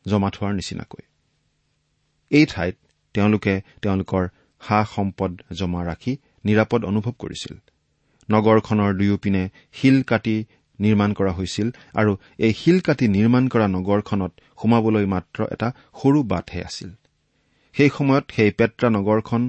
জমা 0.05 0.29
থোৱাৰ 0.29 0.53
নিচিনাকৈ। 0.53 1.03
এই 2.31 2.45
ঠাইত 2.45 2.75
তেওঁলোকে 3.15 3.53
তেওঁলোকৰ 3.81 4.23
সা 4.61 4.79
সম্পদ 4.95 5.31
জমা 5.53 5.81
ৰাখি 5.85 6.13
নিৰাপদ 6.45 6.81
অনুভৱ 6.85 7.13
কৰিছিল। 7.19 7.53
নগৰখনৰ 8.29 8.91
দুয়োপিনে 8.99 9.43
শিল 9.73 9.97
কাটি 10.03 10.35
নিৰ্মাণ 10.79 11.09
কৰা 11.13 11.31
হৈছিল 11.31 11.67
আৰু 11.93 12.11
এই 12.39 12.53
শিল 12.53 12.79
কাটি 12.79 13.05
নিৰ্মাণ 13.07 13.43
কৰা 13.47 13.67
নগৰখনত 13.67 14.31
সোমাবলৈ 14.61 15.05
মাত্ৰ 15.05 15.39
এটা 15.51 15.67
সৰু 16.01 16.19
বাটহে 16.23 16.61
আছিল। 16.63 16.89
সেই 17.75 17.89
সময়ত 17.89 18.25
সেই 18.35 18.51
পেট্ৰা 18.51 18.87
নগৰখন 18.89 19.41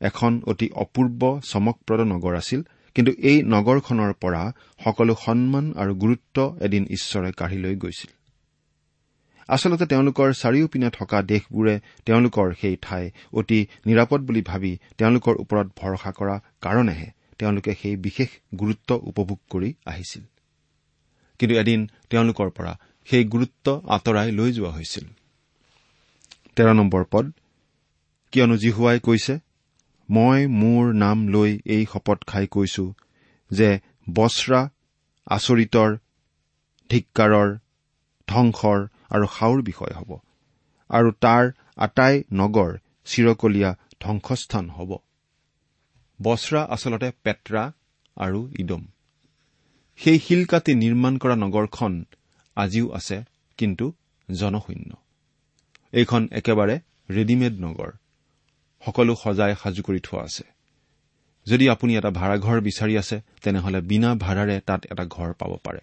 এখন 0.00 0.32
অতি 0.46 0.66
অপূৰ্ব 0.74 1.20
চমকপ্ৰদ 1.42 2.00
নগৰ 2.12 2.34
আছিল 2.36 2.60
কিন্তু 2.96 3.12
এই 3.12 3.42
নগৰখনৰ 3.42 4.12
পৰা 4.12 4.42
সকলো 4.84 5.14
সন্মান 5.14 5.72
আৰু 5.76 5.94
গুৰুত্ব 5.94 6.36
এদিন 6.60 6.82
ঈশ্বৰে 6.90 7.30
কাঢ়ি 7.32 7.58
লৈ 7.58 7.74
গৈছিল। 7.76 8.10
আচলতে 9.48 9.86
তেওঁলোকৰ 9.86 10.28
চাৰিওপিনে 10.32 10.90
থকা 10.90 11.22
দেশবোৰে 11.22 11.80
তেওঁলোকৰ 12.04 12.54
সেই 12.60 12.76
ঠাই 12.82 13.10
অতি 13.32 13.58
নিৰাপদ 13.86 14.20
বুলি 14.20 14.42
ভাবি 14.42 14.72
তেওঁলোকৰ 14.98 15.34
ওপৰত 15.34 15.66
ভৰসা 15.80 16.10
কৰা 16.10 16.36
কাৰণেহে 16.60 17.08
তেওঁলোকে 17.38 17.72
সেই 17.82 17.96
বিশেষ 17.96 18.28
গুৰুত্ব 18.58 18.90
উপভোগ 19.02 19.38
কৰি 19.50 19.74
আহিছিল। 19.86 20.22
কিন্তু 21.38 21.54
এদিন 21.56 21.80
তেওঁলোকৰ 22.10 22.48
পৰা 22.50 22.72
সেই 23.08 23.24
গুৰুত্ব 23.24 23.66
আঁতৰাই 23.88 24.28
লৈ 24.32 24.52
যোৱা 24.52 24.70
হৈছিল। 24.70 25.04
তেৰ 26.56 26.68
নম্বৰ 26.74 27.04
পদ 27.10 27.24
কিয়নো 28.32 28.56
জিহুৱাই 28.56 28.98
কৈছে 29.00 29.34
মই 30.08 30.46
মোৰ 30.46 30.92
নাম 30.94 31.18
লৈ 31.28 31.50
এই 31.66 31.84
শপত 31.92 32.18
খাই 32.26 32.46
কৈছো 32.46 32.84
যে 33.50 33.68
বস্ৰা 34.12 34.60
আচৰিতৰ 35.26 35.90
ধিক্কাৰৰ 36.90 37.48
ধ্বংসৰ 38.28 38.78
আৰু 39.10 39.26
সাওৰ 39.26 39.62
বিষয় 39.62 39.94
হ'ব 39.94 40.10
আৰু 40.90 41.10
তাৰ 41.20 41.44
আটাই 41.76 42.14
নগৰ 42.32 42.70
চিৰকলীয়া 43.04 43.70
ধ্বংসস্থান 44.00 44.66
হ'ব। 44.70 44.90
বস্ৰা 46.20 46.60
আচলতে 46.74 47.08
পেট্ৰা 47.24 47.62
আৰু 48.16 48.40
ইডম 48.58 48.82
সেই 50.00 50.18
শিল 50.18 50.42
কাটি 50.44 50.72
নিৰ্মাণ 50.74 51.14
কৰা 51.18 51.36
নগৰখন 51.36 51.92
আজিও 52.56 52.86
আছে 52.92 53.18
কিন্তু 53.58 53.84
জনশূন্য। 54.28 54.90
এইখন 55.92 56.22
একেবাৰে 56.32 56.76
ৰেডিমেড 57.08 57.54
নগৰ। 57.60 57.90
সকলো 58.86 59.14
সজাই 59.14 59.54
সাজু 59.62 59.82
কৰি 59.82 60.00
থোৱা 60.00 60.22
আছে। 60.22 60.44
যদি 61.46 61.68
আপুনি 61.68 61.96
এটা 61.96 62.10
ভাড়াঘৰ 62.10 62.60
বিচাৰি 62.60 62.98
আছে 62.98 63.22
তেনেহলে 63.42 63.80
বিনা 63.80 64.14
ভাড়াৰে 64.14 64.60
তাত 64.60 64.86
এটা 64.90 65.04
ঘৰ 65.04 65.32
পাব 65.32 65.56
পাৰে। 65.64 65.78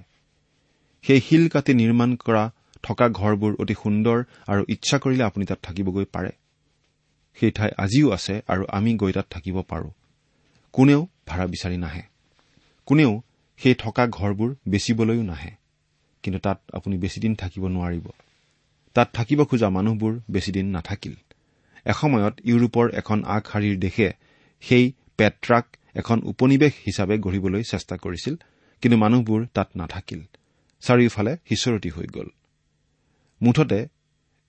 সেই 1.03 1.21
শিল 1.21 1.47
কাটি 1.49 1.73
নিৰ্মাণ 1.73 2.15
কৰা 2.15 2.51
থকা 2.83 3.09
ঘৰবোৰ 3.09 3.55
অতি 3.59 3.73
সুন্দৰ 3.73 4.23
আৰু 4.47 4.65
ইচ্ছা 4.69 4.97
কৰিলে 4.97 5.23
আপুনি 5.23 5.45
তাত 5.45 5.59
থাকিবগৈ 5.63 6.05
পাৰে। 6.05 6.31
সেই 7.35 7.51
ঠাই 7.51 7.69
আজিও 7.77 8.11
আছে 8.11 8.41
আৰু 8.47 8.65
আমি 8.69 8.95
গৈ 8.95 9.11
তাত 9.11 9.25
থাকিব 9.29 9.61
পাৰো। 9.61 9.91
কোনেও 10.73 11.07
ভাড়া 11.27 11.47
বিচাৰি 11.47 11.77
নাহে। 11.77 12.01
কোনেও 12.85 13.21
সেই 13.57 13.75
থকা 13.75 14.07
ঘৰবোৰ 14.07 14.55
বেচিবলৈও 14.67 15.23
নাহে। 15.23 15.51
কিন্তু 16.23 16.39
তাত 16.39 16.61
আপুনি 16.73 16.97
বেছিদিন 16.97 17.35
থাকিব 17.35 17.67
নোৱাৰিব। 17.67 18.07
তাত 18.93 19.09
থাকিব 19.13 19.43
খোজা 19.43 19.69
মানুহবোৰ 19.69 20.19
বেছিদিন 20.31 20.65
নাথাকিল। 20.65 21.15
এসময়ত 21.85 22.35
ইউৰোপৰ 22.43 22.91
এখন 22.93 23.23
আগশাৰীৰ 23.23 23.79
দেশে 23.79 24.13
সেই 24.61 24.91
পেট্ৰাক 25.17 25.65
এখন 25.95 26.21
উপনিৱেশ 26.23 26.73
হিচাপে 26.87 27.17
গঢ়িবলৈ 27.17 27.63
চেষ্টা 27.63 27.97
কৰিছিল 27.97 28.35
কিন্তু 28.81 28.97
মানুহবোৰ 28.97 29.45
তাত 29.53 29.69
নাথাকিল। 29.75 30.21
চাৰিওফালে 30.81 31.37
সিঁচৰতি 31.49 31.89
হৈ 31.89 32.07
গ'ল। 32.07 32.29
মুঠতে 33.41 33.87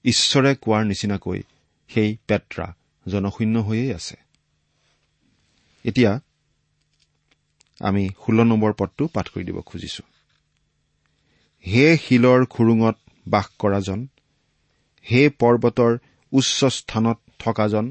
ঈশ্বৰে 0.05 0.55
কোৱাৰ 0.55 0.85
নিচিনাকৈ 0.85 1.43
সেই 1.89 2.17
পেট্ৰা 2.29 2.75
জনশূন্য 3.09 3.59
হৈয়েই 3.59 3.95
আছে। 3.95 4.17
এতিয়া 5.85 6.21
আমি 7.81 8.09
ষোল্ল 8.09 8.45
নম্বৰ 8.45 8.73
পদটো 8.73 9.07
পাঠ 9.07 9.29
কৰি 9.29 9.45
দিব 9.45 9.61
খুজিছো। 9.61 10.03
হে 11.67 11.97
শিলৰ 11.97 12.45
খুৰুঙত 12.45 12.97
বাস 13.29 13.47
কৰাজন 13.59 14.07
হে 15.11 15.31
পৰ্বতৰ 15.31 15.99
উচ্চ 16.33 16.65
স্থানত 16.65 17.22
থকাজন। 17.43 17.87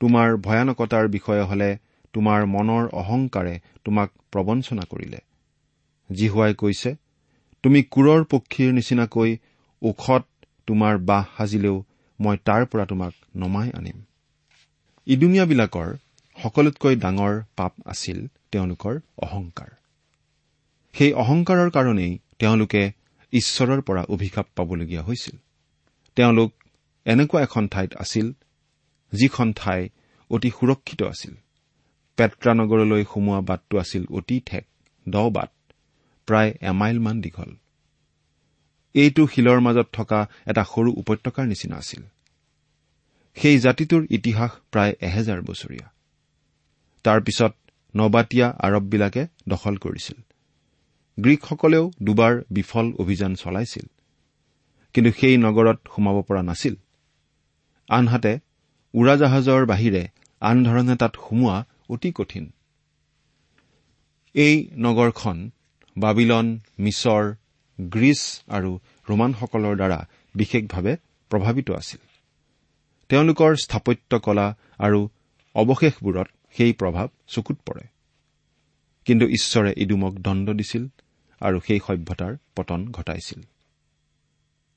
তোমাৰ 0.00 0.28
ভয়ানকতাৰ 0.36 1.08
বিষয়ে 1.08 1.44
হলে 1.50 1.70
তোমাৰ 2.14 2.40
মনৰ 2.46 2.84
অহংকাৰে 3.00 3.54
তোমাক 3.84 4.08
প্ৰবঞ্চনা 4.32 4.84
কৰিলে। 4.90 5.20
জিহুৱাই 6.10 6.54
কৈছে 6.54 6.90
তুমি 7.64 7.80
কোৰৰ 7.94 8.20
পক্ষীৰ 8.32 8.70
নিচিনাকৈ 8.72 9.30
ওখত 9.82 10.22
তোমাৰ 10.66 10.94
বাহ 11.08 11.24
সাজিলেও 11.36 11.76
মই 12.20 12.36
তাৰ 12.44 12.62
পৰা 12.64 12.84
তোমাক 12.86 13.12
নমাই 13.36 13.68
আনিম। 13.78 13.98
ইডুঙীয়াবিলাকৰ 15.06 15.88
সকলোতকৈ 16.38 16.94
ডাঙৰ 16.96 17.34
পাপ 17.56 17.72
আছিল 17.86 18.18
তেওঁলোকৰ 18.52 18.94
অহংকাৰ। 19.18 19.70
সেই 20.94 21.12
অহংকাৰৰ 21.22 21.70
কাৰণেই 21.70 22.12
তেওঁলোকে 22.38 22.82
ঈশ্বৰৰ 23.32 23.80
পৰা 23.80 24.02
অভিশাপ 24.08 24.46
পাবলগীয়া 24.56 25.02
হৈছিল। 25.02 25.36
তেওঁলোক 26.16 26.50
এনেকুৱা 27.06 27.42
এখন 27.42 27.68
ঠাইত 27.68 27.94
আছিল 27.94 28.32
যিখন 29.12 29.52
ঠাই 29.52 29.88
অতি 30.30 30.50
সুৰক্ষিত 30.50 31.02
আছিল। 31.02 31.34
পেট্ৰা 32.16 32.54
নগৰলৈ 32.54 33.04
সোমোৱা 33.04 33.40
বাটটো 33.40 33.78
আছিল 33.78 34.06
অতি 34.10 34.40
ঠেক 34.46 34.66
দ 35.08 35.16
বাট 35.16 35.50
প্ৰায় 36.26 36.54
এমাইলমান 36.60 37.20
দীঘল। 37.20 37.56
এইটো 38.94 39.26
শিলৰ 39.26 39.60
মাজত 39.60 39.88
থকা 39.92 40.28
এটা 40.46 40.64
সৰু 40.64 40.90
উপত্যকাৰ 40.92 41.46
নিচিনা 41.46 41.76
আছিল। 41.76 42.02
সেই 43.34 43.58
জাতিটোৰ 43.58 44.06
ইতিহাস 44.10 44.50
প্ৰায় 44.72 44.94
এহেজাৰ 45.00 45.40
বছৰীয়া। 45.42 45.86
তাৰ 47.02 47.20
পিছত 47.20 47.52
নবাতিয়া 47.96 48.48
আৰববিলাকে 48.58 49.26
দখল 49.48 49.76
কৰিছিল। 49.76 50.18
গ্ৰীকসকলেও 51.18 51.90
দুবাৰ 52.02 52.42
বিফল 52.50 52.92
অভিযান 52.98 53.34
চলাইছিল। 53.34 53.86
কিন্তু 54.94 55.10
সেই 55.20 55.36
নগৰত 55.36 55.78
সোমাব 55.96 56.22
পৰা 56.22 56.42
নাছিল। 56.42 56.74
আনহাতে 57.96 58.32
উৰাজাহাজৰ 58.94 59.62
বাহিৰে 59.66 60.02
আন 60.42 60.56
ধৰণে 60.64 60.94
তাত 60.96 61.12
সোমোৱা 61.24 61.56
অতি 61.88 62.10
কঠিন। 62.12 62.44
এই 64.34 64.54
নগৰখন 64.76 65.36
বাবিলন 65.96 66.46
মিছৰ 66.78 67.24
গ্ৰীচ 67.78 68.22
আৰু 68.48 68.70
ৰোমানসকলৰ 69.08 69.74
দ্বাৰা 69.76 70.00
বিশেষভাৱে 70.34 70.92
প্ৰভাৱিত 71.30 71.68
আছিল। 71.70 72.00
তেওঁলোকৰ 73.10 73.50
স্থাপত্য 73.64 74.12
কলা 74.18 74.46
আৰু 74.78 75.00
অৱশেষবোৰত 75.54 76.28
সেই 76.56 76.72
প্ৰভাৱ 76.72 77.06
চকুত 77.28 77.58
পৰে। 77.66 77.84
কিন্তু 79.06 79.24
ঈশ্বৰে 79.28 79.70
ইডুমক 79.76 80.14
দণ্ড 80.18 80.46
দিছিল 80.50 80.84
আৰু 81.40 81.56
সেই 81.66 81.80
সভ্যতাৰ 81.86 82.32
পতন 82.56 82.80
ঘটাইছিল। 82.92 83.40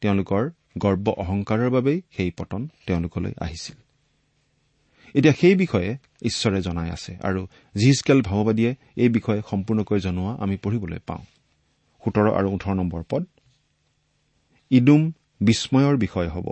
তেওঁলোকৰ 0.02 0.44
গৰ্ব 0.78 1.10
অহংকাৰৰ 1.10 1.70
বাবেই 1.70 2.02
সেই 2.12 2.32
পতন 2.32 2.68
তেওঁলোকলৈ 2.86 3.34
আহিছিল। 3.42 3.76
এতিয়া 5.16 5.34
সেই 5.42 5.56
বিষয়ে 5.56 5.98
ঈশ্বৰে 6.22 6.62
জনাই 6.62 6.90
আছে 6.90 7.18
আৰু 7.24 7.48
জিজকেল 7.76 8.22
ভাওবাদীয়ে 8.22 8.76
এই 8.96 9.10
বিষয়ে 9.10 9.42
সম্পূৰ্ণকৈ 9.52 10.00
জনোৱা 10.00 10.32
আমি 10.40 10.58
পঢ়িবলৈ 10.58 11.00
পাওঁ। 11.08 11.24
সোতৰ 12.04 12.28
আৰু 12.34 12.52
ওঠৰ 12.52 12.74
নম্বৰ 12.74 13.04
পদ। 13.10 13.24
ইডুম 14.70 15.12
বিস্ময়ৰ 15.42 15.98
বিষয় 15.98 16.30
হ'ব। 16.30 16.52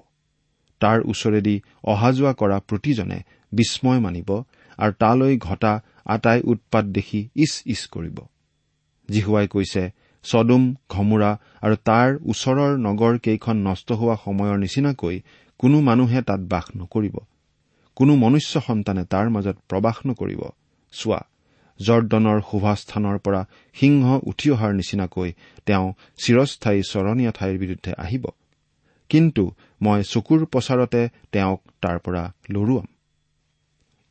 তাৰ 0.80 1.02
ওচৰেদি 1.02 1.62
অহা 1.84 2.12
যোৱা 2.12 2.34
কৰা 2.34 2.60
প্ৰতিজনে 2.60 3.20
বিস্ময় 3.52 4.00
মানিব 4.00 4.44
আৰু 4.78 4.94
তালৈ 4.94 5.38
ঘটা 5.38 5.82
আটাই 6.06 6.42
উৎপাত 6.42 6.86
দেখি 6.86 7.30
ইচ 7.36 7.62
ইচ 7.66 7.88
কৰিব। 7.88 8.20
জিহুৱাই 9.10 9.48
কৈছে 9.48 9.92
চদুম 10.24 10.64
ঘমোৰা 10.90 11.32
আৰু 11.66 11.76
তাৰ 11.90 12.10
ওচৰৰ 12.32 12.72
নগৰ 12.88 13.14
কেইখন 13.26 13.56
নষ্ট 13.68 13.88
হোৱা 14.00 14.16
সময়ৰ 14.26 14.58
নিচিনাকৈ 14.64 15.16
কোনো 15.60 15.78
মানুহে 15.82 16.20
তাত 16.30 16.42
বাস 16.54 16.66
নকৰিব। 16.78 17.16
কোনো 17.98 18.14
মনুষ্য 18.16 18.54
সন্তানে 18.68 19.04
তাৰ 19.14 19.28
মাজত 19.30 19.58
প্ৰবাস 19.70 19.98
নকৰিব। 20.08 20.42
চোৱা 20.94 21.20
জৰ্দনৰ 21.80 22.38
শোভাস্থানৰ 22.50 23.18
পৰা 23.26 23.42
সিংহ 23.76 24.08
উঠি 24.30 24.48
অহাৰ 24.56 24.72
নিচিনাকৈ 24.80 25.30
তেওঁ 25.66 25.88
চিৰস্থায়ী 26.18 26.82
চৰণীয়া 26.92 27.32
ঠাইৰ 27.38 27.56
বিৰুদ্ধে 27.58 27.92
আহিব। 27.98 28.26
কিন্তু 29.10 29.44
মই 29.82 30.00
চকুৰ 30.04 30.40
প্ৰচাৰতে 30.46 31.02
তেওঁক 31.32 31.60
তাৰ 31.84 31.98
পৰা 32.06 32.24
লৰোৱাম। 32.50 32.88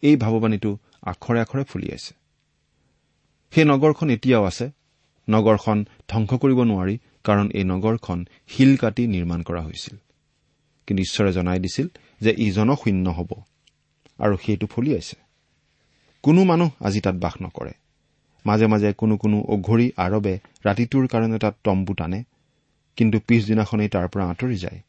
এই 0.03 0.17
ভাৱবাণীটো 0.17 0.71
আখৰে 1.07 1.39
আখৰে 1.41 1.63
ফুলিয়াইছে 1.65 2.13
সেই 3.53 3.65
নগৰখন 3.65 4.09
এতিয়াও 4.11 4.45
আছে। 4.45 4.67
নগৰখন 5.29 5.85
ধ্বংস 6.09 6.31
কৰিব 6.35 6.63
নোৱাৰি 6.63 6.99
কাৰণ 7.25 7.51
এই 7.55 7.65
নগৰখন 7.65 8.27
শিল 8.49 8.77
কাটি 8.77 9.07
নিৰ্মাণ 9.07 9.43
কৰা 9.43 9.63
হৈছিল। 9.63 9.97
কিন্তু 10.87 11.01
ঈশ্বৰে 11.03 11.33
জনাই 11.33 11.59
দিছিল 11.59 11.87
যে 12.21 12.35
ই 12.39 12.51
জনশূন্য 12.51 13.09
হ'ব 13.09 13.31
আৰু 14.19 14.37
সেইটো 14.47 14.67
ফলিয়াইছে 14.67 15.17
কোনো 16.23 16.45
মানুহ 16.45 16.71
আজি 16.81 17.01
তাত 17.01 17.15
বাস 17.15 17.33
নকৰে। 17.43 17.73
মাজে 18.47 18.67
মাজে 18.67 18.93
কোনো 18.93 19.17
কোনো 19.17 19.41
অঘৰী 19.41 19.93
আৰবে 19.97 20.39
ৰাতিটোৰ 20.65 21.07
কাৰণে 21.07 21.39
তাত 21.39 21.55
তম্বু 21.65 21.95
টানে 21.95 22.25
কিন্তু 22.97 23.19
পিছদিনাখনেই 23.19 23.89
তাৰ 23.89 24.09
পৰা 24.09 24.25
আঁতৰি 24.27 24.57
যায়। 24.57 24.81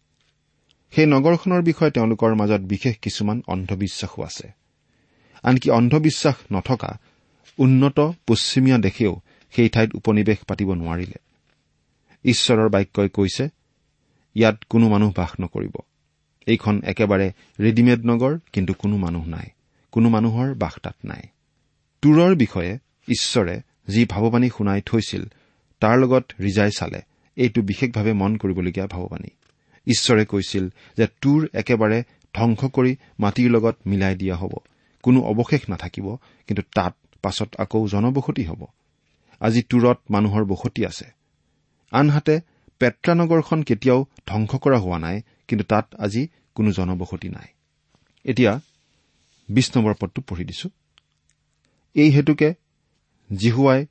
সেই 0.91 1.05
নগৰখনৰ 1.05 1.61
বিষয়ে 1.61 1.91
তেওঁলোকৰ 1.91 2.35
মাজত 2.35 2.61
বিশেষ 2.61 2.97
কিছুমান 2.97 3.41
অন্ধবিশ্বাসো 3.47 4.23
আছে। 4.23 4.51
আনকি 5.43 5.69
অন্ধবিশ্বাস 5.69 6.35
নথকা 6.53 6.97
উন্নত 7.57 8.11
পশ্চিমীয়া 8.27 8.77
দেশেও 8.77 9.19
সেই 9.55 9.69
ঠাইত 9.69 9.95
উপনিৱেশ 9.95 10.37
পাতিব 10.37 10.73
নোৱাৰিলে। 10.73 11.15
ঈশ্বৰৰ 12.23 12.69
বাক্যই 12.69 13.09
কৈছে 13.09 13.49
ইয়াত 14.35 14.63
কোনো 14.63 14.89
মানুহ 14.89 15.13
বাস 15.17 15.31
নকৰিব। 15.41 15.81
এইখন 16.47 16.81
একেবাৰে 16.83 17.31
ৰেডিমেড 17.59 18.05
নগৰ 18.05 18.39
কিন্তু 18.53 18.73
কোনো 18.73 18.97
মানুহ 18.97 19.25
নাই। 19.25 19.47
কোনো 19.91 20.09
মানুহৰ 20.09 20.53
বাস 20.53 20.73
তাত 20.83 20.95
নাই। 21.05 21.21
তুৰৰ 22.01 22.35
বিষয়ে 22.35 22.77
ঈশ্বৰে 23.07 23.61
যি 23.87 24.05
ভাৱবাণী 24.05 24.49
শুনাই 24.49 24.81
থৈছিল 24.81 25.23
তাৰ 25.79 25.99
লগত 25.99 26.23
ৰিজাই 26.39 26.71
চালে। 26.77 27.01
এইটো 27.35 27.61
বিশেষভাৱে 27.61 28.13
মন 28.13 28.37
কৰিবলগীয়া 28.37 28.87
ভাৱবাণী। 28.87 29.27
ঈশ্বৰে 29.87 30.25
কৈছিল 30.25 30.69
যে 30.97 31.07
তুৰ 31.21 31.47
একেবাৰে 31.53 32.03
ধ্বংস 32.33 32.65
কৰি 32.65 32.95
মাটিৰ 33.19 33.51
লগত 33.51 33.77
মিলাই 33.85 34.15
দিয়া 34.15 34.35
হ'ব। 34.35 34.53
কোনো 35.03 35.21
অৱশেষ 35.21 35.69
নাথাকিব 35.69 36.15
কিন্তু 36.47 36.61
তাত 36.75 36.95
পাছত 37.21 37.55
আকৌ 37.57 37.87
জনবসতি 37.87 38.43
হ'ব। 38.43 38.65
আজি 39.43 39.61
তুৰত 39.61 39.97
মানুহৰ 40.09 40.43
বসতি 40.43 40.81
আছে। 40.85 41.05
আনহাতে 41.91 42.35
পেট্ৰানগৰখন 42.81 43.59
কেতিয়াও 43.63 43.99
ধ্বংস 44.27 44.51
কৰা 44.55 44.77
হোৱা 44.77 44.97
নাই 44.97 45.17
কিন্তু 45.47 45.63
তাত 45.63 45.85
আজি 45.99 46.27
কোনো 46.55 46.69
জনবসতি 46.71 47.29
নাই। 47.29 47.47
এতিয়া 48.25 48.51
বিশ 49.49 49.67
নম্বৰ 49.77 49.93
পদটো 49.93 50.19
পঢ়ি 50.27 50.43
দিছো। 50.45 50.67
এই 51.95 52.09
হেতুকে 52.09 52.49
জিহুৱাই 53.29 53.85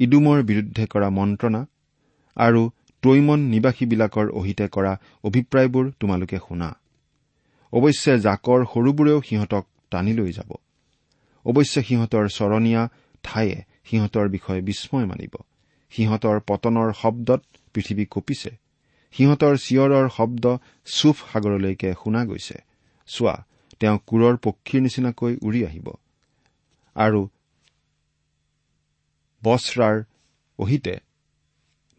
ইডুমৰ 0.00 0.38
বিৰুদ্ধে 0.42 0.84
কৰা 0.86 1.08
মন্ত্ৰণা 1.10 1.60
আৰু 2.36 2.62
তৈমন 3.02 3.40
নিবাসীবিলাকৰ 3.40 4.26
অহিতে 4.30 4.66
কৰা 4.68 4.92
অভিপ্ৰায়বোৰ 5.24 5.84
তোমালোকে 6.00 6.38
শুনা। 6.48 6.68
অৱশ্যে 7.72 8.12
জাকৰ 8.18 8.60
সৰুবোৰেও 8.64 9.18
সিহঁতক 9.22 9.64
টানি 9.90 10.12
লৈ 10.12 10.30
যাব। 10.32 10.50
অৱশ্যে 11.46 11.80
সিহঁতৰ 11.82 12.24
চৰণীয়া 12.28 12.82
ঠায়ে 13.22 13.56
সিহঁতৰ 13.86 14.28
বিষয়ে 14.28 14.60
বিস্ময় 14.60 15.06
মানিব। 15.06 15.34
সিহঁতৰ 15.92 16.40
পতনৰ 16.40 16.92
শব্দত 16.92 17.42
পৃথিৱী 17.74 18.04
কঁপিছে। 18.04 18.50
সিহঁতৰ 19.14 19.54
চিঞৰৰ 19.56 20.08
শব্দ 20.08 20.44
চুফ 20.86 21.16
সাগৰলৈকে 21.32 21.94
শুনা 22.04 22.24
গৈছে। 22.24 22.56
চোৱা 23.08 23.34
তেওঁ 23.80 23.98
কোৰৰ 24.06 24.34
পক্ষীৰ 24.36 24.80
নিচিনাকৈ 24.82 25.32
উৰি 25.42 25.60
আহিব। 25.64 25.86
আৰু 26.96 27.20
বছৰাৰ 29.42 29.96
অহিতে 30.58 30.94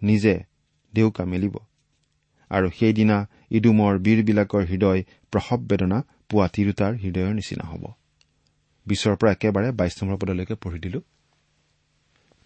নিজে 0.01 0.43
দেউকা 0.93 1.23
মেলিব। 1.25 1.55
আৰু 2.51 2.67
সেইদিনা 2.69 3.17
ইডুমৰ 3.51 3.93
বীৰবিলাকৰ 3.99 4.63
হৃদয় 4.65 5.01
প্ৰসৱ 5.31 5.59
বেদনা 5.69 5.97
পোৱা 6.29 6.47
তিৰোতাৰ 6.47 6.93
হৃদয়ৰ 6.93 7.33
নিচিনা 7.33 7.65
হ'ব। 7.67 7.83
বিচৰ 8.85 9.15
পৰা 9.15 9.31
একেবাৰে 9.31 9.71
বাইশ 9.71 10.03
নম্বৰ 10.03 10.17
পদলৈকে 10.17 10.55
পঢ়ি 10.55 10.79
দিলো। 10.79 10.99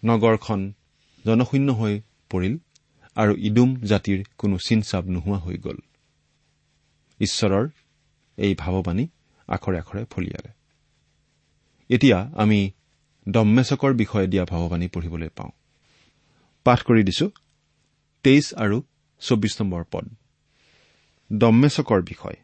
নগৰখন 0.04 0.72
জনশূন্য 1.26 1.72
হৈ 1.72 2.00
পৰিল 2.30 2.58
আৰু 3.16 3.32
ইডুম 3.38 3.76
জাতিৰ 3.76 4.24
কোনো 4.38 4.58
চিনচাব 4.58 5.04
নোহোৱা 5.08 5.38
হৈ 5.38 5.56
গ'ল। 5.56 5.78
ঈশ্বৰৰ 7.20 7.68
এই 8.36 8.54
ভাৱবাণী 8.54 9.08
আখৰে 9.48 9.78
আখৰে 9.78 10.04
ফলিয়ালে। 10.04 10.50
এতিয়া 11.90 12.18
আমি 12.34 12.70
দম্মেচকৰ 13.28 13.92
বিষয়ে 13.94 14.26
দিয়া 14.26 14.44
ভাৱবাণী 14.44 14.88
পঢ়িবলৈ 14.88 15.28
পাওঁ। 15.28 15.50
পাঠ 16.64 16.82
কৰি 16.82 17.02
দিছো 17.02 17.30
তেইছ 18.22 18.54
আৰু 18.54 18.82
চৌবিছ 19.20 19.62
নম্বৰ 19.62 19.84
পদ। 19.92 20.08
দম্মেচকৰ 21.32 22.02
বিষয়। 22.02 22.36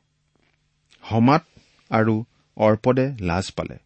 সমাত 1.02 1.44
আৰু 1.90 2.24
অৰ্পদে 2.56 3.16
লাজ 3.20 3.50
পালে। 3.50 3.78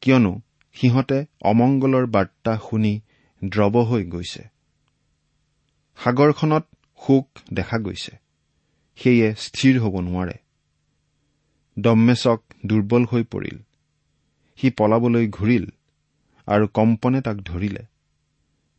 কিয়নো 0.00 0.40
সিহঁতে 0.76 1.18
অমংগলৰ 1.42 2.06
বাৰ্তা 2.06 2.52
শুনি 2.56 2.94
দ্ৰৱ 3.42 3.74
হৈ 3.84 4.02
গৈছে। 4.04 4.42
সাগৰখনত 5.98 6.64
শোক 7.00 7.26
দেখা 7.52 7.78
গৈছে। 7.78 8.12
সেয়ে 8.98 9.28
স্থিৰ 9.34 9.74
হ'ব 9.80 9.94
নোৱাৰে। 10.00 10.36
দম্মেচক 11.76 12.40
দুৰ্বল 12.66 13.04
হৈ 13.04 13.22
পৰিল। 13.24 13.58
সি 14.58 14.70
পলাবলৈ 14.70 15.26
ঘূৰিল 15.28 15.66
আৰু 16.48 16.66
কম্পনে 16.68 17.20
তাক 17.20 17.36
ধৰিলে। 17.36 17.82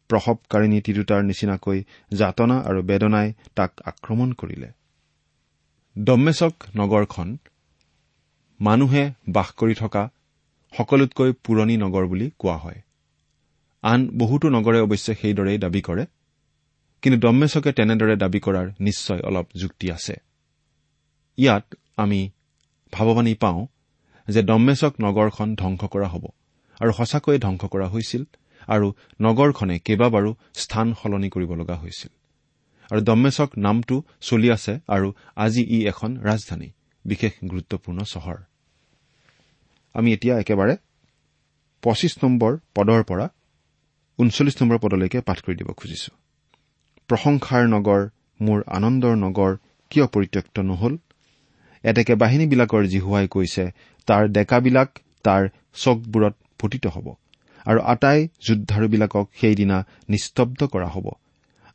প্ৰসৱকাৰিণী 0.10 0.82
তিৰোতাৰ 0.82 1.22
নিচিনাকৈ 1.24 1.84
যাতনা 2.12 2.58
আৰু 2.60 2.82
বেদনাই 2.84 3.34
তাক 3.56 3.72
আক্ৰমণ 3.86 4.34
কৰিলে। 4.34 4.70
দম্মেচক 5.98 6.54
নগৰখন 6.76 7.38
মানুহে 8.60 9.04
বাস 9.30 9.50
কৰি 9.52 9.76
থকা 9.76 10.10
সকলোতকৈ 10.74 11.30
পুৰণি 11.44 11.76
নগৰ 11.78 12.04
বুলি 12.06 12.28
কোৱা 12.38 12.58
হয়। 12.58 12.80
আন 13.84 14.00
বহুতো 14.18 14.48
নগৰে 14.50 14.80
অৱশ্যে 14.80 15.14
সেইদৰেই 15.22 15.58
দাবী 15.58 15.82
কৰে 15.82 16.04
কিন্তু 17.04 17.18
দম্মেচকে 17.20 17.72
তেনেদৰে 17.72 18.16
দাবী 18.16 18.40
কৰাৰ 18.40 18.68
নিশ্চয় 18.80 19.22
অলপ 19.22 19.48
যুক্তি 19.56 19.88
আছে। 19.92 20.16
ইয়াত 21.38 21.66
আমি 21.98 22.22
ভাৱবাণী 22.94 23.34
পাওঁ 23.36 23.62
যে 24.28 24.42
দম্মেচক 24.44 24.94
নগৰখন 25.02 25.50
ধ্বংস 25.56 25.82
কৰা 25.94 26.08
হ'ব 26.08 26.26
আৰু 26.82 26.92
সঁচাকৈয়ে 26.92 27.40
ধ্বংস 27.40 27.64
কৰা 27.74 27.88
হৈছিল 27.88 28.24
আৰু 28.68 28.88
নগৰখনে 29.22 29.76
কেইবাবাৰো 29.80 30.32
স্থান 30.54 30.88
সলনি 30.94 31.30
কৰিব 31.30 31.52
লগা 31.62 31.76
হৈছিল। 31.76 32.12
আৰু 32.90 33.02
দম্মেচক 33.02 33.50
নামটো 33.58 33.96
চলি 34.22 34.48
আছে 34.52 34.74
আৰু 34.88 35.08
আজি 35.36 35.64
ই 35.76 35.80
এখন 35.88 36.12
ৰাজধানী 36.30 36.70
বিশেষ 37.06 37.34
গুৰুত্বপূৰ্ণ 37.50 38.00
চহৰ। 38.04 38.38
আমি 39.96 40.10
এতিয়া 40.16 40.34
একেবাৰে 40.44 40.76
পঁচিছ 41.84 42.14
নম্বৰ 42.24 42.52
পদৰ 42.76 43.02
পৰা 43.10 43.26
ঊনচল্লিছ 44.20 44.56
নম্বৰ 44.62 44.78
পদলৈকে 44.84 45.20
পাঠ 45.28 45.38
কৰি 45.46 45.56
দিব 45.60 45.70
খুজিছো। 45.80 46.12
প্ৰশংসাৰ 47.10 47.64
নগৰ 47.76 48.02
মোৰ 48.40 48.60
আনন্দৰ 48.78 49.16
নগৰ 49.26 49.52
কিয় 49.92 50.06
পৰিত্যক্ত 50.14 50.56
নহল? 50.70 50.94
এতেকে 51.84 52.14
বাহিনীবিলাকৰ 52.16 52.84
জিহুৱাই 52.94 53.28
কৈছে 53.28 53.64
তাৰ 54.08 54.24
ডেকাবিলাক 54.36 54.90
তাৰ 55.26 55.44
চকবোৰত 55.84 56.36
পতিত 56.60 56.86
হ'ব 56.96 57.08
আৰু 57.66 57.80
আটাই 57.94 58.20
যোদ্ধাৰুবিলাকক 58.48 59.26
সেইদিনা 59.40 59.78
নিস্তব্ধ 60.10 60.60
কৰা 60.74 60.90
হ'ব 60.94 61.08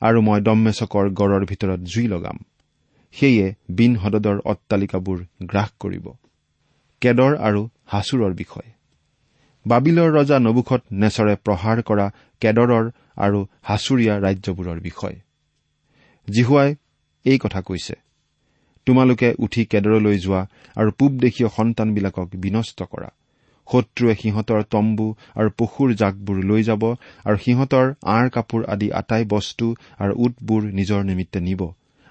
আৰু 0.02 0.18
মই 0.26 0.38
দম্মেচকৰ 0.46 1.06
গড়ৰ 1.18 1.42
ভিতৰত 1.50 1.80
জুই 1.92 2.06
লগাম। 2.14 2.36
সেয়ে 3.16 3.46
বিন 3.76 3.92
হদদৰ 4.02 4.36
অট্টালিকাবোৰ 4.52 5.18
গ্ৰাস 5.50 5.70
কৰিব। 5.82 6.06
কেদৰ 7.02 7.32
আৰু 7.48 7.62
হাচুৰৰ 7.88 8.32
বিষয়। 8.34 8.68
বাবিলৰ 9.66 10.08
ৰজা 10.12 10.38
নবুখত 10.38 10.82
নেচৰে 10.92 11.34
প্ৰহাৰ 11.36 11.78
কৰা 11.82 12.06
কেদৰৰ 12.42 12.84
আৰু 13.16 13.38
হাচুৰীয়া 13.62 14.14
ৰাজ্যবোৰৰ 14.20 14.78
বিষয়। 14.80 15.16
জিহুৱাই 16.28 16.70
এই 17.26 17.38
কথা 17.38 17.60
কৈছে 17.60 17.94
তোমালোকে 18.86 19.28
উঠি 19.38 19.62
কেদৰলৈ 19.64 20.16
যোৱা 20.18 20.42
আৰু 20.76 20.90
পূবদেশীয় 20.98 21.48
সন্তানবিলাকক 21.48 22.28
বিনষ্ট 22.36 22.78
কৰা। 22.82 23.10
শত্ৰুৱে 23.68 24.14
সিহঁতৰ 24.14 24.60
তম্বু 24.70 25.06
আৰু 25.34 25.50
পশুৰ 25.58 25.88
জাকবোৰ 25.94 26.36
লৈ 26.44 26.62
যাব 26.62 26.82
আৰু 27.24 27.36
সিহঁতৰ 27.36 27.86
আঁৰ 28.06 28.26
কাপোৰ 28.30 28.60
আদি 28.64 28.88
আটাই 28.92 29.24
বস্তু 29.24 29.66
আৰু 29.98 30.12
উটবোৰ 30.16 30.62
নিজৰ 30.78 31.00
নিমিত্তে 31.04 31.40
নিব 31.40 31.62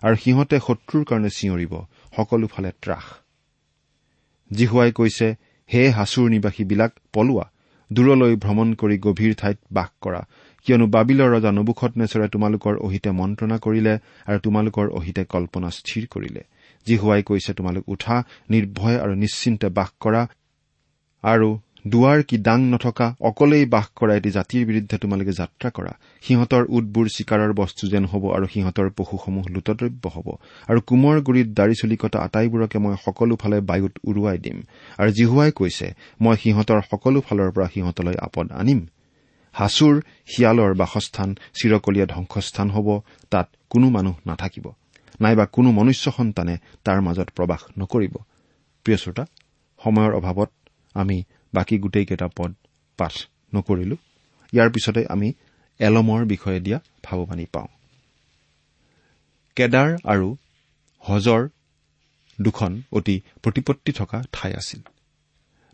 আৰু 0.03 0.15
সিহঁতে 0.15 0.57
শত্ৰুৰ 0.59 1.03
কাৰণে 1.09 1.29
চিঞৰিব। 1.29 1.73
সকলোফালে 2.15 2.71
ত্ৰাস। 2.81 3.05
জিহুৱাই 4.51 4.91
কৈছে 4.91 5.27
হে 5.69 5.81
হাচুৰ 5.89 6.27
নিবাসীবিলাক 6.29 6.91
পলোৱা 7.13 7.45
দূৰলৈ 7.91 8.33
ভ্ৰমণ 8.35 8.69
কৰি 8.73 8.97
গভীৰ 8.97 9.33
ঠাইত 9.35 9.59
বাস 9.71 9.89
কৰা। 10.01 10.21
কিয়নো 10.65 10.85
বাবিলৰ 10.87 11.29
ৰজা 11.35 11.51
নবুখত 11.51 11.91
নেচৰে 11.97 12.27
তোমালোকৰ 12.27 12.73
অহিতে 12.85 13.09
মন্ত্ৰণা 13.11 13.57
কৰিলে 13.57 13.93
আৰু 14.27 14.39
তোমালোকৰ 14.45 14.85
অহিতে 14.97 15.23
কল্পনা 15.25 15.69
স্থিৰ 15.69 16.03
কৰিলে। 16.07 16.41
জিহুৱাই 16.87 17.21
কৈছে 17.23 17.51
তোমালোক 17.53 17.83
উঠা 17.87 18.15
নিৰ্ভয় 18.49 18.97
আৰু 19.03 19.13
নিশ্চিন্তে 19.15 19.67
বাস 19.69 19.91
কৰা 19.99 20.21
আৰু 21.23 21.49
দুৱাৰ 21.85 22.19
কি 22.29 22.37
দাং 22.37 22.59
নথকা 22.73 23.07
অকলেই 23.29 23.65
বাস 23.65 23.87
কৰা 23.99 24.13
এটি 24.19 24.29
জাতিৰ 24.37 24.63
বিৰুদ্ধে 24.69 24.95
তোমালোকে 24.97 25.33
যাত্ৰা 25.41 25.69
কৰা। 25.69 25.91
সিহঁতৰ 26.25 26.63
উটবোৰ 26.75 27.05
চিকাৰৰ 27.15 27.51
বস্তু 27.53 27.83
যেন 27.93 28.05
হ'ব 28.11 28.23
আৰু 28.37 28.45
সিহঁতৰ 28.53 28.87
পশুসমূহ 28.97 29.45
লুটদ্ৰব্য 29.53 30.03
হ'ব। 30.15 30.27
আৰু 30.69 30.79
কোমৰ 30.89 31.15
গুৰিত 31.27 31.47
দাড়ি 31.57 31.75
চুলি 31.81 31.97
কটা 31.97 32.17
আটাইবোৰকে 32.25 32.77
মই 32.79 32.95
সকলোফালে 33.05 33.57
বায়ুত 33.69 33.93
উৰুৱাই 34.09 34.37
দিম। 34.37 34.57
আৰু 34.99 35.09
জিহুৱাই 35.17 35.51
কৈছে 35.51 35.87
মই 36.21 36.35
সিহঁতৰ 36.41 36.79
সকলো 36.91 37.19
ফালৰ 37.21 37.49
পৰা 37.55 37.67
সিহঁতলৈ 37.73 38.15
আপদ 38.27 38.47
আনিম। 38.51 38.79
হাচুৰ 39.55 39.95
শিয়ালৰ 40.31 40.73
বাসস্থান 40.73 41.29
চিৰকলীয়া 41.57 42.05
ধ্বংসস্থান 42.05 42.67
হ'ব 42.69 42.87
তাত 43.31 43.47
কোনো 43.69 43.87
মানুহ 43.89 44.15
নাথাকিব। 44.27 44.65
নাইবা 45.21 45.45
কোনো 45.45 45.69
মনুষ্য 45.71 46.05
সন্তানে 46.11 46.55
তাৰ 46.85 46.99
মাজত 47.01 47.27
প্ৰবাস 47.37 47.61
নকৰিব। 47.79 48.13
প্ৰিয় 48.85 48.97
শ্ৰোতা 48.97 49.23
সময়ৰ 49.81 50.13
অভাৱত 50.19 50.49
আমি 50.95 51.17
বাকী 51.55 51.75
গোটেইকেইটা 51.77 52.27
পদ 52.37 52.51
পাঠ 52.99 53.13
নকৰিলো। 53.55 53.95
ইয়াৰ 54.53 54.69
পিছতে 54.71 55.01
আমি 55.09 55.27
এলমৰ 55.79 56.21
বিষয়ে 56.25 56.59
দিয়া 56.59 56.79
ভাৱবাণী 57.03 57.45
পাওঁ। 57.53 57.69
কেদাৰ 59.57 59.89
আৰু 60.03 60.27
হজৰ 61.03 61.41
দুখন 62.41 62.71
অতি 62.91 63.15
প্ৰতিপত্তি 63.43 63.91
থকা 63.91 64.17
ঠাই 64.31 64.51
আছিল। 64.53 64.81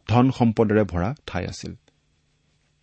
ধন 0.09 0.25
সম্পদেৰে 0.31 0.83
ভৰা 0.83 1.09
ঠাই 1.27 1.43
আছিল। 1.45 1.73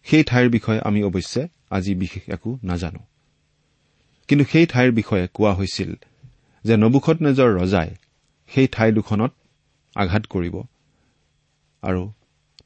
সেই 0.07 0.23
ঠাইৰ 0.25 0.47
বিষয়ে 0.51 0.81
আমি 0.81 1.01
অৱশ্যে 1.03 1.43
আজি 1.71 1.93
বিশেষ 1.95 2.25
একো 2.29 2.51
নাজানো। 2.65 3.03
কিন্তু 4.29 4.45
সেই 4.53 4.67
ঠাইৰ 4.67 4.91
বিষয়ে 4.93 5.27
কোৱা 5.35 5.53
হৈছিল 5.55 5.91
যে 6.65 6.75
নবুখত 6.77 7.17
নেজৰ 7.23 7.51
ৰজাই 7.61 7.89
সেই 8.51 8.67
ঠাই 8.67 8.91
দুখনত 8.93 9.33
আঘাত 9.97 10.25
কৰিব 10.27 10.55
আৰু 11.83 12.03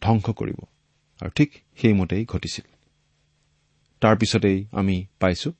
ধ্বংস 0.02 0.26
কৰিব। 0.38 0.58
আৰু 1.20 1.30
ঠিক 1.36 1.50
সেইমতেই 1.78 2.22
ঘটিছিল। 2.24 2.66
তাৰ 4.02 4.14
পিছতেই 4.20 4.58
আমি 4.72 4.96
পাইছো 5.20 5.50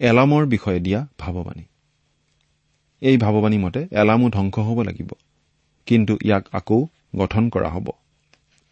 এলামৰ 0.00 0.42
বিষয়ে 0.46 0.80
দিয়া 0.80 1.00
ভাৱবাণী। 1.18 1.64
এই 3.02 3.16
ভাৱবাণী 3.18 3.58
মতে 3.58 3.80
এলামো 4.00 4.26
ধ্বংস 4.30 4.56
হ'ব 4.66 4.78
লাগিব 4.82 5.10
কিন্তু 5.86 6.12
ইয়াক 6.24 6.44
আকৌ 6.52 6.78
গঠন 7.16 7.44
কৰা 7.48 7.68
হ'ব। 7.74 7.86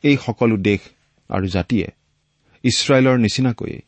এই 0.05 0.17
সকলো 0.17 0.57
দেশ 0.69 0.81
আৰু 1.31 1.47
জাতিয়ে 1.47 1.87
ইছৰাইলৰ 2.65 3.17
নিচিনাকৈয়ে 3.19 3.79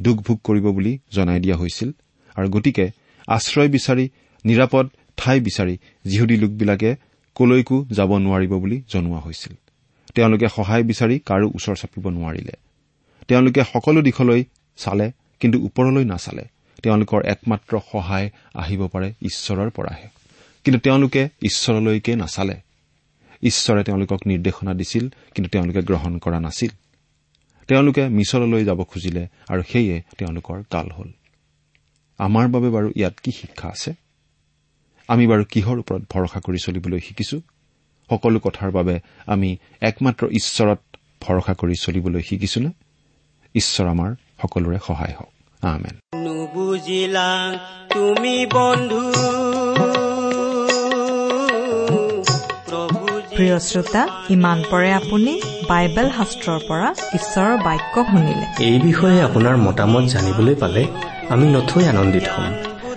দুখ 0.00 0.16
ভোগ 0.26 0.38
কৰিব 0.44 0.66
বুলি 0.70 0.92
জনাই 1.12 1.40
দিয়া 1.40 1.56
হৈছিল 1.56 1.90
আৰু 2.36 2.46
গতিকে 2.48 2.86
আশ্ৰয় 3.28 3.68
বিচাৰি 3.68 4.04
নিৰাপদ 4.44 4.86
ঠাই 5.18 5.38
বিচাৰি 5.40 5.74
যিহুদী 6.06 6.36
লোকবিলাকে 6.36 6.90
কলৈকো 7.36 7.76
যাব 7.96 8.10
নোৱাৰিব 8.16 8.52
বুলি 8.58 8.76
জনোৱা 8.88 9.20
হৈছিল। 9.20 9.54
তেওঁলোকে 10.14 10.48
সহায় 10.48 10.82
বিচাৰি 10.82 11.18
কাৰো 11.18 11.48
ওচৰ 11.48 11.76
চাপিব 11.76 12.08
নোৱাৰিলে। 12.08 12.52
তেওঁলোকে 13.28 13.62
সকলো 13.72 14.02
দিশলৈ 14.02 14.44
চালে 14.76 15.12
কিন্তু 15.40 15.64
ওপৰলৈ 15.64 16.04
নাচালে। 16.04 16.44
তেওঁলোকৰ 16.82 17.24
একমাত্ৰ 17.24 17.78
সহায় 17.92 18.30
আহিব 18.54 18.88
পাৰে 18.88 19.12
ঈশ্বৰৰ 19.22 19.70
পৰাহে। 19.70 20.08
কিন্তু 20.64 20.80
তেওঁলোকে 20.80 21.28
ঈশ্বৰলৈকে 21.42 22.16
নাচালে। 22.16 22.60
ঈশ্বৰে 23.42 23.84
তেওঁলোকক 23.84 24.18
নিৰ্দেশনা 24.26 24.74
দিছিল 24.74 25.08
কিন্তু 25.08 25.50
তেওঁলোকে 25.50 25.80
গ্ৰহণ 25.80 26.18
কৰা 26.18 26.40
নাছিল। 26.40 26.70
তেওঁলোকে 27.66 28.08
মিছৰলৈ 28.08 28.64
যাব 28.64 28.84
খুজিলে 28.84 29.28
আৰু 29.48 29.62
সেয়ে 29.62 30.02
তেওঁলোকৰ 30.18 30.62
কাল 30.70 30.90
হল। 30.90 31.12
আমাৰ 32.18 32.48
বাবে 32.48 32.68
বাৰু 32.68 32.92
ইয়াত 32.96 33.18
কি 33.22 33.30
শিক্ষা 33.30 33.68
আছে? 33.68 33.94
আমি 35.08 35.26
বাৰু 35.26 35.44
কিহৰ 35.44 35.78
ওপৰত 35.78 36.02
ভৰসা 36.10 36.40
কৰি 36.40 36.58
চলিবলৈ 36.58 37.00
শিকিছো? 37.00 37.40
সকলো 38.10 38.38
কথাৰ 38.38 38.70
বাবে 38.70 39.00
আমি 39.26 39.56
একমাত্ৰ 39.80 40.26
ঈশ্বৰত 40.26 40.78
ভৰসা 41.20 41.54
কৰি 41.54 41.74
চলিবলৈ 41.80 42.22
শিকিছোনে 42.22 42.70
ঈশ্বৰ 43.54 43.86
আমাৰ 43.86 44.14
সকলোৰে 44.42 44.78
সহায় 44.86 45.14
হওক। 45.18 45.64
আমেন। 45.64 46.18
নুবুজিলা 46.18 47.58
তুমি 47.92 48.46
বন্ধু। 48.46 49.12
প্ৰিয় 53.36 53.58
শ্ৰোতা 53.58 54.08
ইমান 54.30 54.62
পৰে 54.70 54.92
আপুনি 54.92 55.42
বাইবেল 55.68 56.10
শাস্ত্ৰৰ 56.10 56.58
পৰা 56.68 56.94
ঈশ্বৰৰ 57.14 57.56
বাক্য 57.58 58.04
শুনিলে। 58.04 58.64
এই 58.64 58.80
বিষয়ে 58.80 59.22
আপোনাৰ 59.22 59.56
মতামত 59.56 60.04
জানিবলৈ 60.04 60.54
পালে 60.54 60.86
আমি 61.28 61.46
নথৈ 61.48 61.84
আনন্দিত 61.84 62.22
হ'ম। 62.22 62.69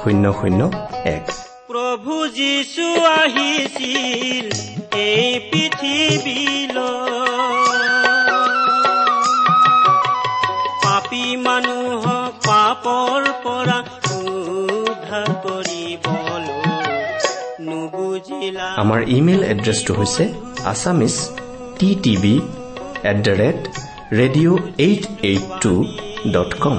শূন্য 0.00 0.24
শূন্য 0.38 0.60
এক। 1.16 1.24
প্ৰভু 1.70 2.14
যীশু 2.40 2.86
আহিছিল 3.20 4.46
এই 5.08 5.28
পৃথিৱীলৈ 5.50 6.76
পাপী 10.84 11.26
মানুহক 11.46 12.32
পাপৰ 12.48 13.20
পৰা 13.44 13.78
উদ্ধাৰ 14.18 15.30
কৰিবলৈ 15.44 16.46
নুবুজিলা। 17.68 18.68
আমাৰ 18.82 19.00
ইমেইল 19.16 19.42
এড্ৰেছটো 19.52 19.92
হৈছে 19.98 20.24
Assamese 20.72 21.16
T 21.78 21.90
TV 22.04 22.34
at 23.10 23.16
the 23.26 23.34
rate 23.42 23.58
radio' 24.20 24.58
eight 24.86 25.02
eight 25.30 25.44
two 25.62 25.74
dot 26.34 26.50
com. 26.64 26.78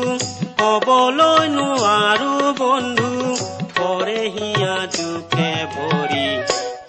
কবলৈ 0.71 1.47
নোৱাৰো 1.47 2.35
বন্ধু 2.59 3.37
পৰে 3.79 4.21
হিয়া 4.35 4.87
দুখে 4.97 5.51
ভৰি। 5.73 6.27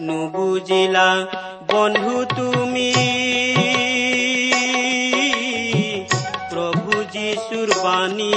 নুবুজিলা 0.00 1.26
বন্ধু 1.72 2.24
তুমি। 2.36 2.94
প্ৰভু 6.50 7.04
যীশুৰ 7.12 7.68
বাণী। 7.84 8.32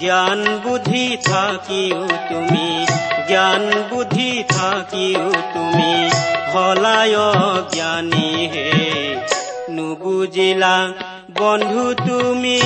জ্ঞান 0.00 0.58
বুদ্ধি 0.64 1.16
থাকিও 1.16 2.08
তুমি 2.08 2.86
জ্ঞান 3.28 3.82
বুদ্ধি 3.90 4.44
থাকিও 4.48 5.32
তুমি 5.54 6.10
হলায় 6.54 7.16
জ্ঞানী 7.74 8.46
হে 8.46 8.92
নুবুজিলা 9.76 10.76
বন্ধু 11.38 11.84
তুমি। 12.06 12.58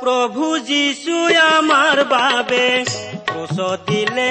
প্ৰভু 0.00 0.46
যীশু 0.68 1.16
আমাৰ 1.56 1.98
বাবে 2.12 2.66
দিলে 3.86 4.30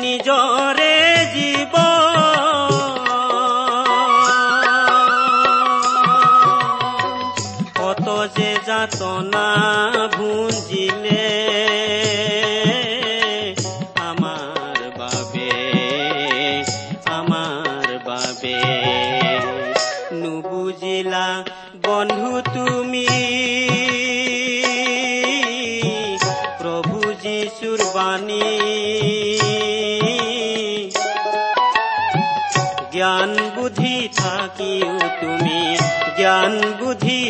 নিজৰে 0.00 0.92
জীৱ 1.34 2.01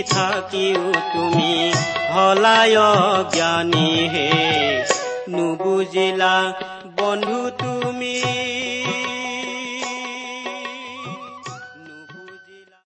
থাকিও 0.02 0.92
তুমি 1.12 1.72
হলায় 2.14 2.76
জ্ঞানী 3.34 4.08
হে। 4.08 4.30
নুবুজিলা 5.28 6.36